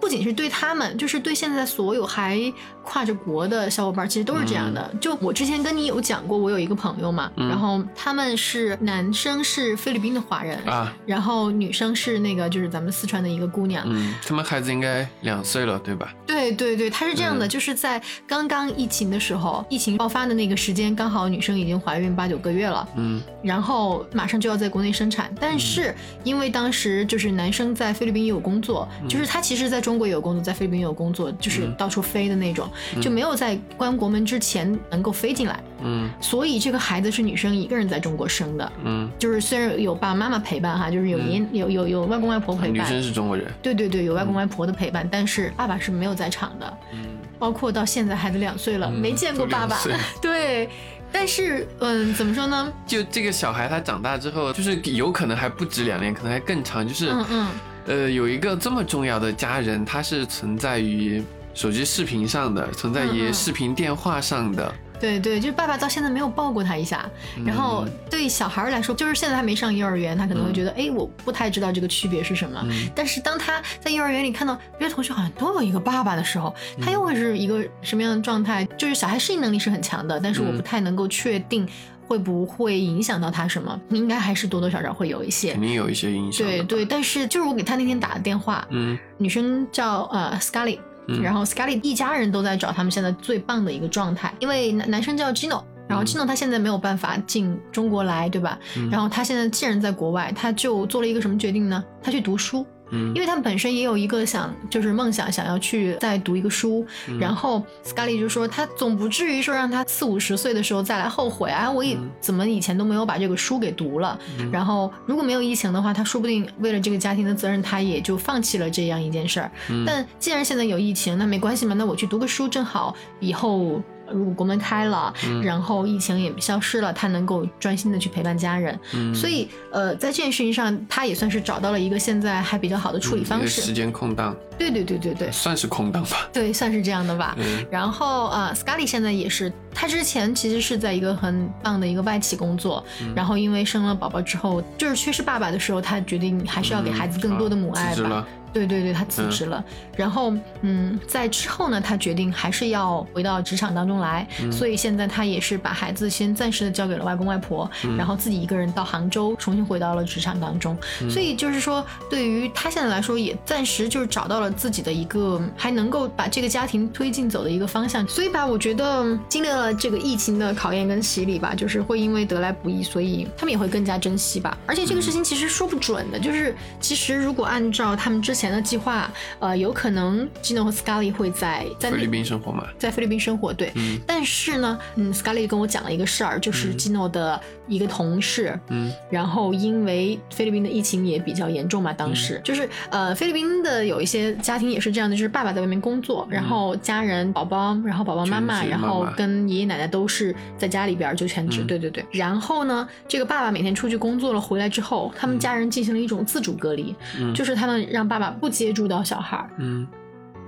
[0.00, 2.40] 不仅是对他们，就是对现在所有还
[2.82, 4.90] 跨着国的小伙伴，其实都是这样的。
[5.00, 16.14] 就我之前跟你有讲过，我有一个朋友嘛，然后他们是男生是菲律宾的华人啊，然后女生是那个就是咱们四川的一个姑娘，嗯，他们孩子应该两岁了，对吧？
[16.26, 29.78] 对对对，他是这样的，就是在刚刚疫情的时候，疫情爆发的那个时间，刚好女生已经怀孕八九个月了，嗯，然后马上就要在国内生产，但是因为当时就是男生在菲律宾也有工作，就是他其实在。
[29.78, 32.68] 在中国有工作，在菲律宾有工作，就是到处飞的那种，
[33.00, 35.62] 就没有在关国门之前能够飞进来。
[35.84, 38.72] 嗯，所以这个孩子是女生一个人在中国生的。
[38.82, 42.74] 嗯，就是虽然有爸爸妈妈陪伴哈，就是有爷有有有外公外婆陪伴。
[42.74, 43.46] 女生是中国人。
[43.62, 46.78] 对对对，有外公外婆的陪伴，但是爸爸是没有在场的。
[46.92, 47.06] 嗯，
[47.38, 49.78] 包括到现在孩子两岁了，没见过爸爸。
[50.20, 50.68] 对，
[51.12, 52.72] 但是嗯，怎么说呢？
[52.84, 56.84] 就这个小孩他长大之后，就是有可能还不止两年，可能还更长。
[56.84, 57.46] 就是嗯嗯。
[57.88, 61.22] 呃，有一个这么重要的家人，他是存在于
[61.54, 64.72] 手机视频上的，存在于视频电话上的。
[65.00, 67.08] 对对，就是爸爸到现在没有抱过他一下。
[67.46, 72.62] 然后对小孩来说，就是现在还没上幼儿园，他可能会觉得，哎，我不太知道这个区别是什么。
[72.94, 78.64] 但是当他在幼儿园里看到别的同学好像都有一个爸爸的时候，他又会是一个什么样的状态？
[78.76, 81.66] 就是小孩适应能力是很强的，但是我不太能够确定。
[82.08, 83.78] 会不会影响到他什么？
[83.90, 86.46] 应该还是多多少少会有一些，肯定有一些影响。
[86.46, 90.78] 对对，但是就是我给他那天打的电话，嗯，女生叫呃 Scully，
[91.22, 98.58] 然后 Scully 一家人都在找他们现在最棒的一个状态，因为男男生叫 Gino，然后 Gino 他现在没有办法进中国来，对吧？
[98.90, 101.84] 然后他现在既然在国外，他就做了一个什么决定呢？
[102.02, 102.66] 他去读书。
[102.90, 106.86] 嗯，因为他们本身也有一个想，就是梦想，想要去再读一个书。
[107.20, 114.18] 然后 Scully 就说，他总不至于说让他四五十岁的时候再来后悔啊，我以怎么以前都没有把这个书给读了。
[114.52, 119.50] 然后如果没有疫情的话，他说不定为了这个家庭的责任，他也就放弃了这样一件事儿。
[119.86, 123.82] 但既然现在有疫情，那没关系嘛，那我去读个书，正好以后。
[124.12, 128.78] 如果国门开了，然后疫情也消失了，他能够专心的去陪伴家人。
[129.14, 133.60] 所以，呃，在这件事情上，他也算是找到了一个现在还比较好的处理方式。
[133.60, 134.34] 时间空档。
[134.58, 136.28] 对对对对对，算是空档吧。
[136.32, 137.36] 对，算是这样的吧。
[137.70, 142.84] 然后，呃，Scully 现在也是，他之前其实是在一个很棒的一个外企工作，
[143.14, 148.26] 然后因为生了宝宝之后，就是缺失爸爸的时候，他决定还是要给孩子更多的母爱吧。
[148.52, 149.62] 对对对，他辞职了，
[149.96, 150.32] 然后
[150.62, 160.76] 嗯，在之后呢，他决定还是要回到职场当中来，所以现在他也是把孩子先暂时的交给了外公外婆，然后自己一个人到杭州重新回到了职场当中。
[161.10, 168.06] 所以就是说，对于他现在来说，也暂时就是找到了自己的一个还能够把这个家庭推进走的一个方向。
[168.08, 174.56] 所以吧，我觉得经历了这个疫情的考验跟洗礼吧，就是会因为得来不易，所以他们也会更加珍惜吧。
[174.66, 179.10] 而且这个事情其实说不准的，就是其实如果按照他们之前的计划，
[179.40, 182.64] 呃，有可能 Gino 和 Scully 会在在菲律宾生活嘛？
[182.78, 183.72] 在菲律宾生活，对。
[183.74, 183.98] 嗯。
[184.06, 202.04] 但是呢，嗯，Scully 跟我讲了一个事儿，就是 Gino 的一个同事，嗯，然后因为菲律宾的疫情也比较严重嘛，当时就是呃，菲律宾的有一些家庭也是这样的，就是爸爸在外面工作，然后家人、宝宝，然后宝宝妈妈，然后跟爷爷奶奶都是在家里边就全职，对对对。
[202.12, 206.94] 然后呢，这个爸爸每天出去工作了，回来之后，他们家人进行了一种自主隔离，
[207.34, 209.86] 就是他们让爸爸不接触到小孩嗯，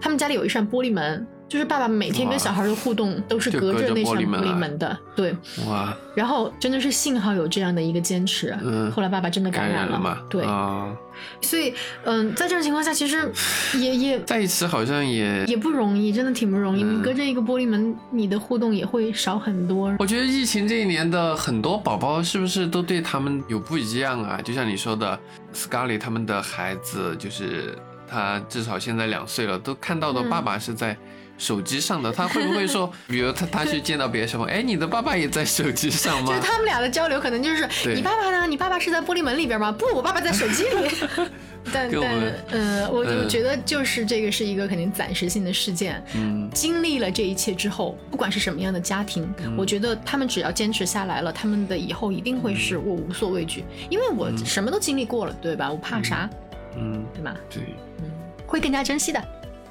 [0.00, 1.26] 他们家里有一扇玻璃门。
[1.50, 5.34] 就是爸爸每天跟小孩的互动都是隔着那扇玻璃门的，对。
[5.66, 5.92] 哇！
[6.14, 8.88] 然后真的是幸好有这样的一个坚持，嗯。
[8.92, 10.18] 后来爸爸真的感染了嘛？
[10.30, 10.94] 对啊。
[11.42, 11.74] 所以，
[12.04, 13.28] 嗯，在这种情况下，其实
[13.74, 16.84] 也也 在一起好像也也不容易，真的挺不容易。
[16.84, 19.92] 你隔着一个玻璃门，你的互动也会少很多。
[19.98, 24.40] 我觉得疫情这一年的很多宝宝是不是都对他们有不一样啊？
[24.40, 25.18] 就像你说的
[25.52, 27.76] ，Scully 他们的孩子，就是
[28.08, 30.96] 他至少现在两岁了，都看到的爸爸是在。
[31.40, 36.28] 手机上的他会不会说， 比如他他去见到别的小朋友，哎，你的爸爸也在手机上吗？
[36.30, 38.46] 就是他们俩的交流可能就是，你爸爸呢？
[38.46, 39.72] 你爸爸是在玻璃门里边吗？
[39.72, 41.28] 不，我爸爸在手机里。
[41.72, 42.10] 但但
[42.50, 46.02] 呃，我我觉得就是这个是一个肯定暂时性的事件。
[46.14, 55.70] 嗯，经历了这一切之后，不管是什么样的家庭，我觉得他们只要坚持下来了，他们的以后一定会是我无所畏惧，因为我什么都经历过了，对吧？
[55.70, 56.28] 我怕啥？
[56.76, 57.34] 嗯，对吧？
[57.50, 57.62] 对，
[57.98, 58.04] 嗯，
[58.46, 59.22] 会更加珍惜的。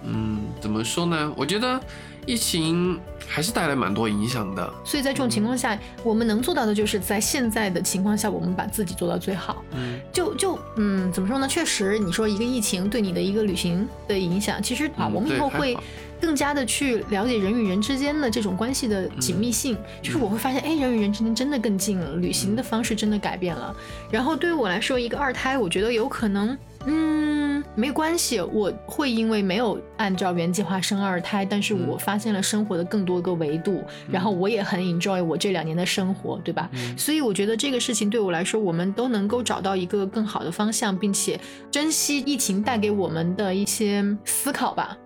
[0.03, 1.33] 嗯，怎么说呢？
[1.35, 1.79] 我觉得
[2.25, 4.73] 疫情还是带来蛮多影响的。
[4.83, 9.63] 所以在这种情况下，我们能做到的就是在现在的情况下，我们把自己做到最好。
[9.71, 11.47] 嗯，就就嗯，怎么说呢？
[11.47, 15.77] 确实，你说一个疫情对你的一个旅行的影响，其实啊，我们以后会
[16.19, 19.77] 更加的去了解人与人之间的这种关系的紧密性。
[20.01, 23.73] 就是我会发现，哎，人与人之间真的更近了，旅行的方式真的改变了。
[24.11, 26.57] 然后对于我来说，一个二胎，我觉得有可能。
[26.85, 36.69] 嗯，没关系，我会因为没有按照原计划生二胎，但是我发现了生活的更多个维度，然后我也很 enjoy 我这两年的生活，对吧？
[36.97, 44.97] 所以我觉得这个事情对我来说，我们都能够找到一个更好的方向，并且珍惜疫情带给我们的一些思考吧。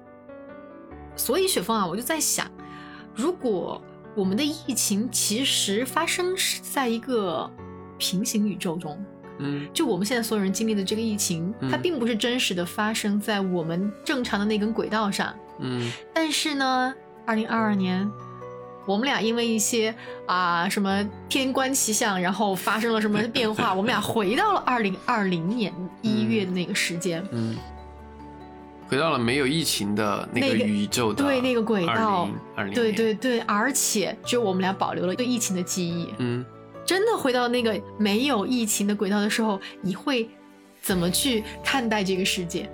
[1.16, 2.46] 所以雪峰啊，我就在想，
[3.16, 3.82] 如果
[4.16, 7.50] 我们的疫情其实发生是在一个
[7.98, 9.04] 平行宇宙中。
[9.40, 15.34] 嗯，就我们现在所有人经历的这个疫情，它并不是真实的发生在我们正常的那根轨道上。
[15.60, 16.94] 嗯，但是呢，
[17.26, 18.10] 二零二二年，
[18.86, 19.94] 我们俩因为一些
[20.28, 27.26] 啊什么天官奇象，然后发生了什么 变化，我们俩回到了二零二零年一月的那个时间。
[27.32, 27.56] 嗯，
[28.88, 32.28] 回到了没有疫情的那个宇宙的对那个轨道。
[32.74, 36.14] 对对对，而且就我们俩保留了对疫情的记忆。
[36.20, 36.46] 嗯。
[36.86, 40.30] 真的回到那个没有疫情的轨道的时候，你会
[40.82, 42.70] 怎么去看待这个世界？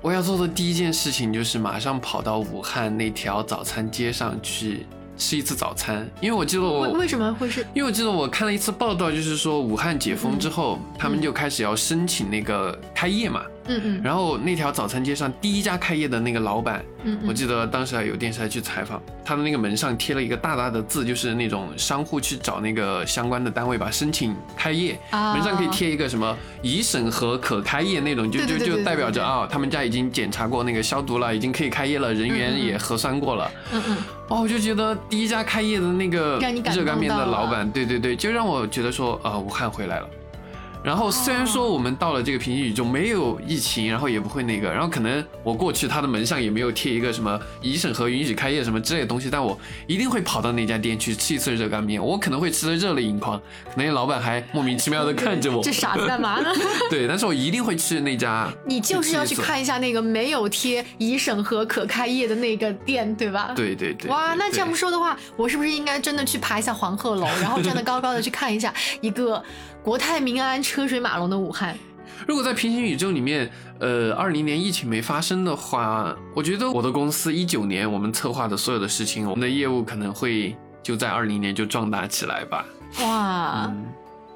[0.00, 4.84] 我要做的第一件事情就是马上跑到武汉那条早餐街上去
[5.16, 7.64] 吃一次早餐，因为我记得我为什么会是？
[7.72, 14.00] 因为我记得我看了一次报道，就是说武汉解封之后，他们就开始要申请那个开业嘛，嗯嗯。
[14.02, 33.50] 然后那条早餐街上第一家开业的那个老板，嗯，我记得当时还有电视台去采访，他的那个门上贴了一个大大的字，就是那种商户去找那个相关的单位吧，申请开业，门上可以贴一个什么已审核可开业那种，就就就代表着啊，他们家已经检查过那个消毒了，已经可以开业了，人员也核酸过了。
[33.72, 33.96] 嗯嗯。
[34.28, 36.38] 哦，我就觉得第一家开业的那个
[36.74, 40.08] 热干面的老板，对对对，就让我觉得说，啊，武汉回来了。
[40.82, 53.40] 然后虽然说我们到了这个平行宇宙没有疫情，然后也不会那个，然后可能我过去他的门上也没有贴一个什么已审核允许开业什么之类的东西，但我一定会跑到那家店去吃一次热干面，我可能会吃的热泪盈眶，
[53.72, 56.50] 可能老板还莫名其妙的看着我，这傻子干嘛呢？
[56.90, 58.52] 对，但是我一定会去那家。
[58.66, 63.52] 你就是要去看一下那个没有贴已审核可开业的那个店，对吧？
[63.54, 64.10] 对对对。
[64.10, 69.42] 哇，那这样说的话，我是不是应该真的去爬一下黄鹤楼，然后站得高高的去看一下一个？
[69.82, 71.76] 国泰民安、车水马龙的武汉。
[72.26, 82.64] 如果在平行宇宙里面，呃，二零年疫情没发生的话，我觉得我的公司一九年我们策划的所有的事情，我们的业务可能会就在二零年就壮大起来吧。
[83.00, 83.72] 哇！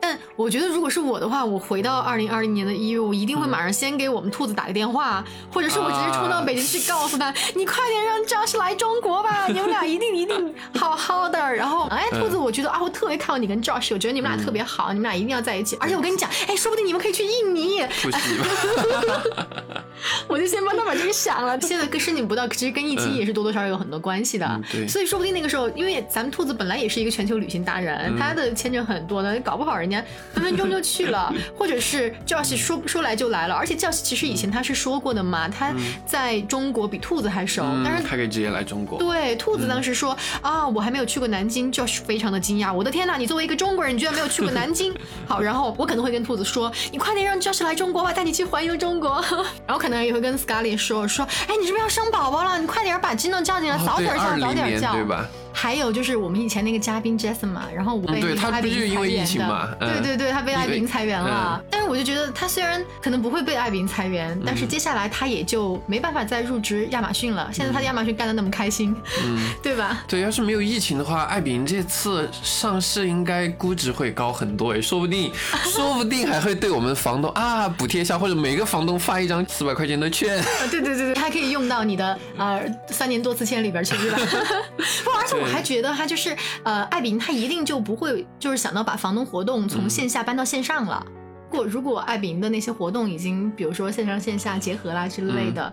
[0.06, 11.36] 但我觉得，如果是我的话，我回到二零二零年的一月，我一定会马上先给我们兔子打个电话，或者是我直接冲到北京去告诉他，你快点让 Josh 来中国吧， 你们俩一定一定好好的。
[11.52, 15.76] 然后，哎，兔子，我觉得啊，我特别看好你跟 Josh，我觉得你们俩特别好，你们俩一定要在一起。
[15.80, 17.84] 而且我跟你讲，哎，说不定你们可以去印尼。
[18.00, 18.20] 不行。
[20.28, 21.60] 我就先帮他把这个想了。
[21.60, 24.60] 现在跟申请不到，其实跟疫情也是多多少少有很多关系的。
[24.70, 24.86] 对。
[24.86, 30.00] 所以说不定那个时候，因为咱们兔子本来也是一个全球旅行达人，他的签证很多的，搞不好人家
[30.32, 30.76] 分分钟就。
[30.76, 35.72] 就去了， 或者是 Josh 说说来就来了，而且 Josh 其实以前他是说过的嘛，他
[36.04, 38.98] 在中国比兔子还熟，但是他可以直接来中国。
[38.98, 44.92] 对，兔子当时说啊，我还没有去过南京，Josh 非常的惊讶，我的天呐，你作为一个中国人，你居然没有去过南京？
[45.26, 49.24] 好，然后我可能会跟兔子说，你快点让 Josh 来中国吧，带你去环游中国。
[49.66, 52.58] 然后可能也会跟 Scarlett 说说，哎，你是不是要生宝宝了？
[52.58, 55.24] 你快点把金诺叫进来，早点叫，早点叫，对吧？
[55.58, 61.58] 还有就是我们以前那个嘉宾 Jason 嘛，然后我被他艾宾裁员的，对对对，他被艾宾裁员了。
[61.70, 67.48] 但是我就觉得他虽然可能不会被艾宾裁员，但是接下来他也就没办法再入职亚马逊了。
[67.54, 68.94] 现在他亚马逊干的那么开心，
[69.24, 70.04] 嗯， 对吧？
[70.06, 75.32] 对，要是没有疫情的话，艾宾这次上市应该估值会高很多哎，说不定
[75.64, 80.38] 说不定还会对我们房东啊补贴一下，或者每个房东发一张四百块钱的券。
[80.70, 84.18] 对对对对，还可以用到你的呃三年多次签里边去，对吧？
[85.02, 85.45] 不，而且我。
[85.46, 91.04] 我还觉得他就是，呃，艾比他一定就不会就是想到把房东活动从线下搬到线上了。
[91.50, 95.72] 如果如果艾比的那些活动已经，比如说线上线下结合啦之类的，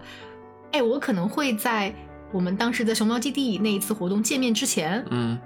[0.72, 1.94] 哎，我可能会在
[2.32, 5.38] 我们当时在熊猫基地那一次活动见面之前，嗯，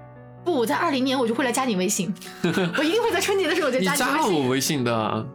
[0.43, 2.13] 不，我在二零年我就会来加你微信，
[2.43, 4.05] 我一定会在春节的时候就加你微信。
[4.05, 5.27] 你加了我微信的，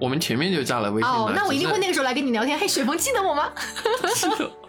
[0.00, 1.10] 我们前面就加了微信。
[1.10, 2.58] 哦，那我一定会那个时候来跟你聊天。
[2.58, 3.52] 嘿，雪峰记得我吗？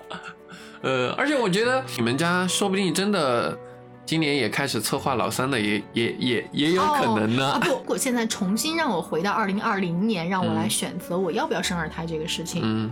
[0.84, 3.58] 呃，而且我觉得你们家说不定真的
[4.06, 7.58] 今年也开始策划老三的，也也也也有可能呢。
[7.62, 12.92] 不， 如果现在重新让我回到二零二零年，让我来选择我要不要生二胎这个事情，嗯，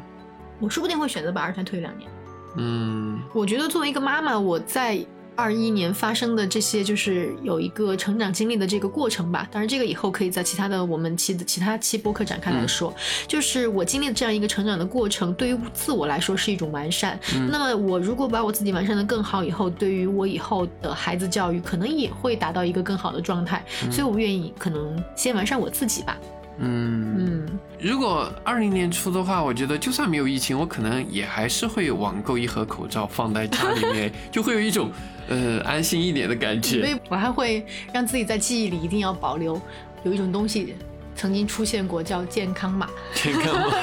[0.60, 2.10] 我说不定会选择把二胎推两年。
[2.58, 5.06] 嗯，我觉得作为一个妈妈，我在。
[5.36, 9.48] 二一年发生的这些，就是有一个成长经历的这个过程吧。
[9.52, 12.94] 当然，这个以后可以在其他的我们期的其他期播客展开来说。
[13.28, 17.20] 就是我经历的这样一个成长的过程，对于自我来说是一种完善。
[17.50, 23.64] 那么，我如果把我自己完善的更好以后，对于我以后的孩子教育，可能也会达到一个更好的状态。
[23.90, 26.18] 所以我愿意可能先完善我自己吧。
[26.64, 34.92] 嗯嗯，如果二零年初的话，我觉得就算没有疫情，我可能也还是会网购一盒口罩放在家里面， 就会有一种
[35.32, 36.82] 呃安心一点的感觉。
[36.82, 39.60] 所以我还会让自己在记忆里一定要保留
[40.04, 40.76] 有一种东西
[41.16, 42.90] 曾经出现过，叫健康码。
[43.14, 43.78] 健康码，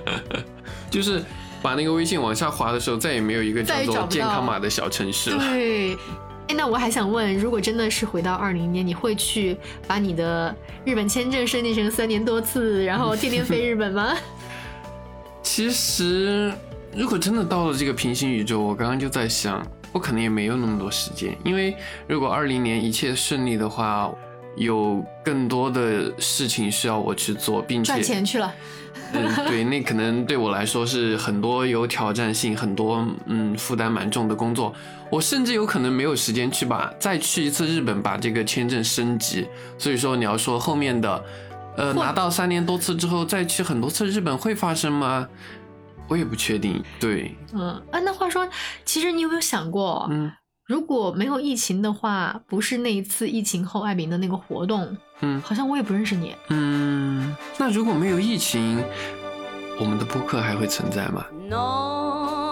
[0.90, 1.22] 就是
[1.62, 5.38] 把那个微信往下滑的时候，再也没有一个叫做健康码的小城市了。
[5.38, 5.96] 对。
[6.48, 9.56] 哎那我还想问，如果真的是回到二零年，你会去
[9.86, 10.52] 把你的
[10.84, 14.16] 日本签证申请成三年多次，然后天天飞日本吗？
[15.44, 16.52] 其实，
[16.92, 21.76] 如果真的到了这个平行宇宙，我刚刚就在想，我可能也没有那么多时间，因为
[22.06, 24.10] 如果二零年一切顺利的话，
[24.56, 28.52] 有更多的事情需要我去做，并且赚钱去了。
[29.12, 34.72] 嗯，对，那可能对我来说是很多有挑战性、很多嗯负担蛮重的工作。
[35.10, 39.46] 我甚至有可能没有时间去把再去一次日本，把这个签证升级。
[39.78, 41.24] 所以说，你要说后面的，
[41.76, 45.28] 呃，拿到三年多次之后再去很多次日本会发生吗？
[46.10, 46.82] 我也不确定。
[46.98, 48.46] 对，嗯，啊，那话说，
[48.84, 50.30] 其实你有没有想过，嗯，
[50.66, 56.34] 如果没有疫情的话，不是那一次疫情后艾明的那个活动，嗯好像我也不认识你。
[56.48, 58.82] 嗯，那如果没有疫情，
[59.78, 62.49] 我们的播客还会存在吗？Non,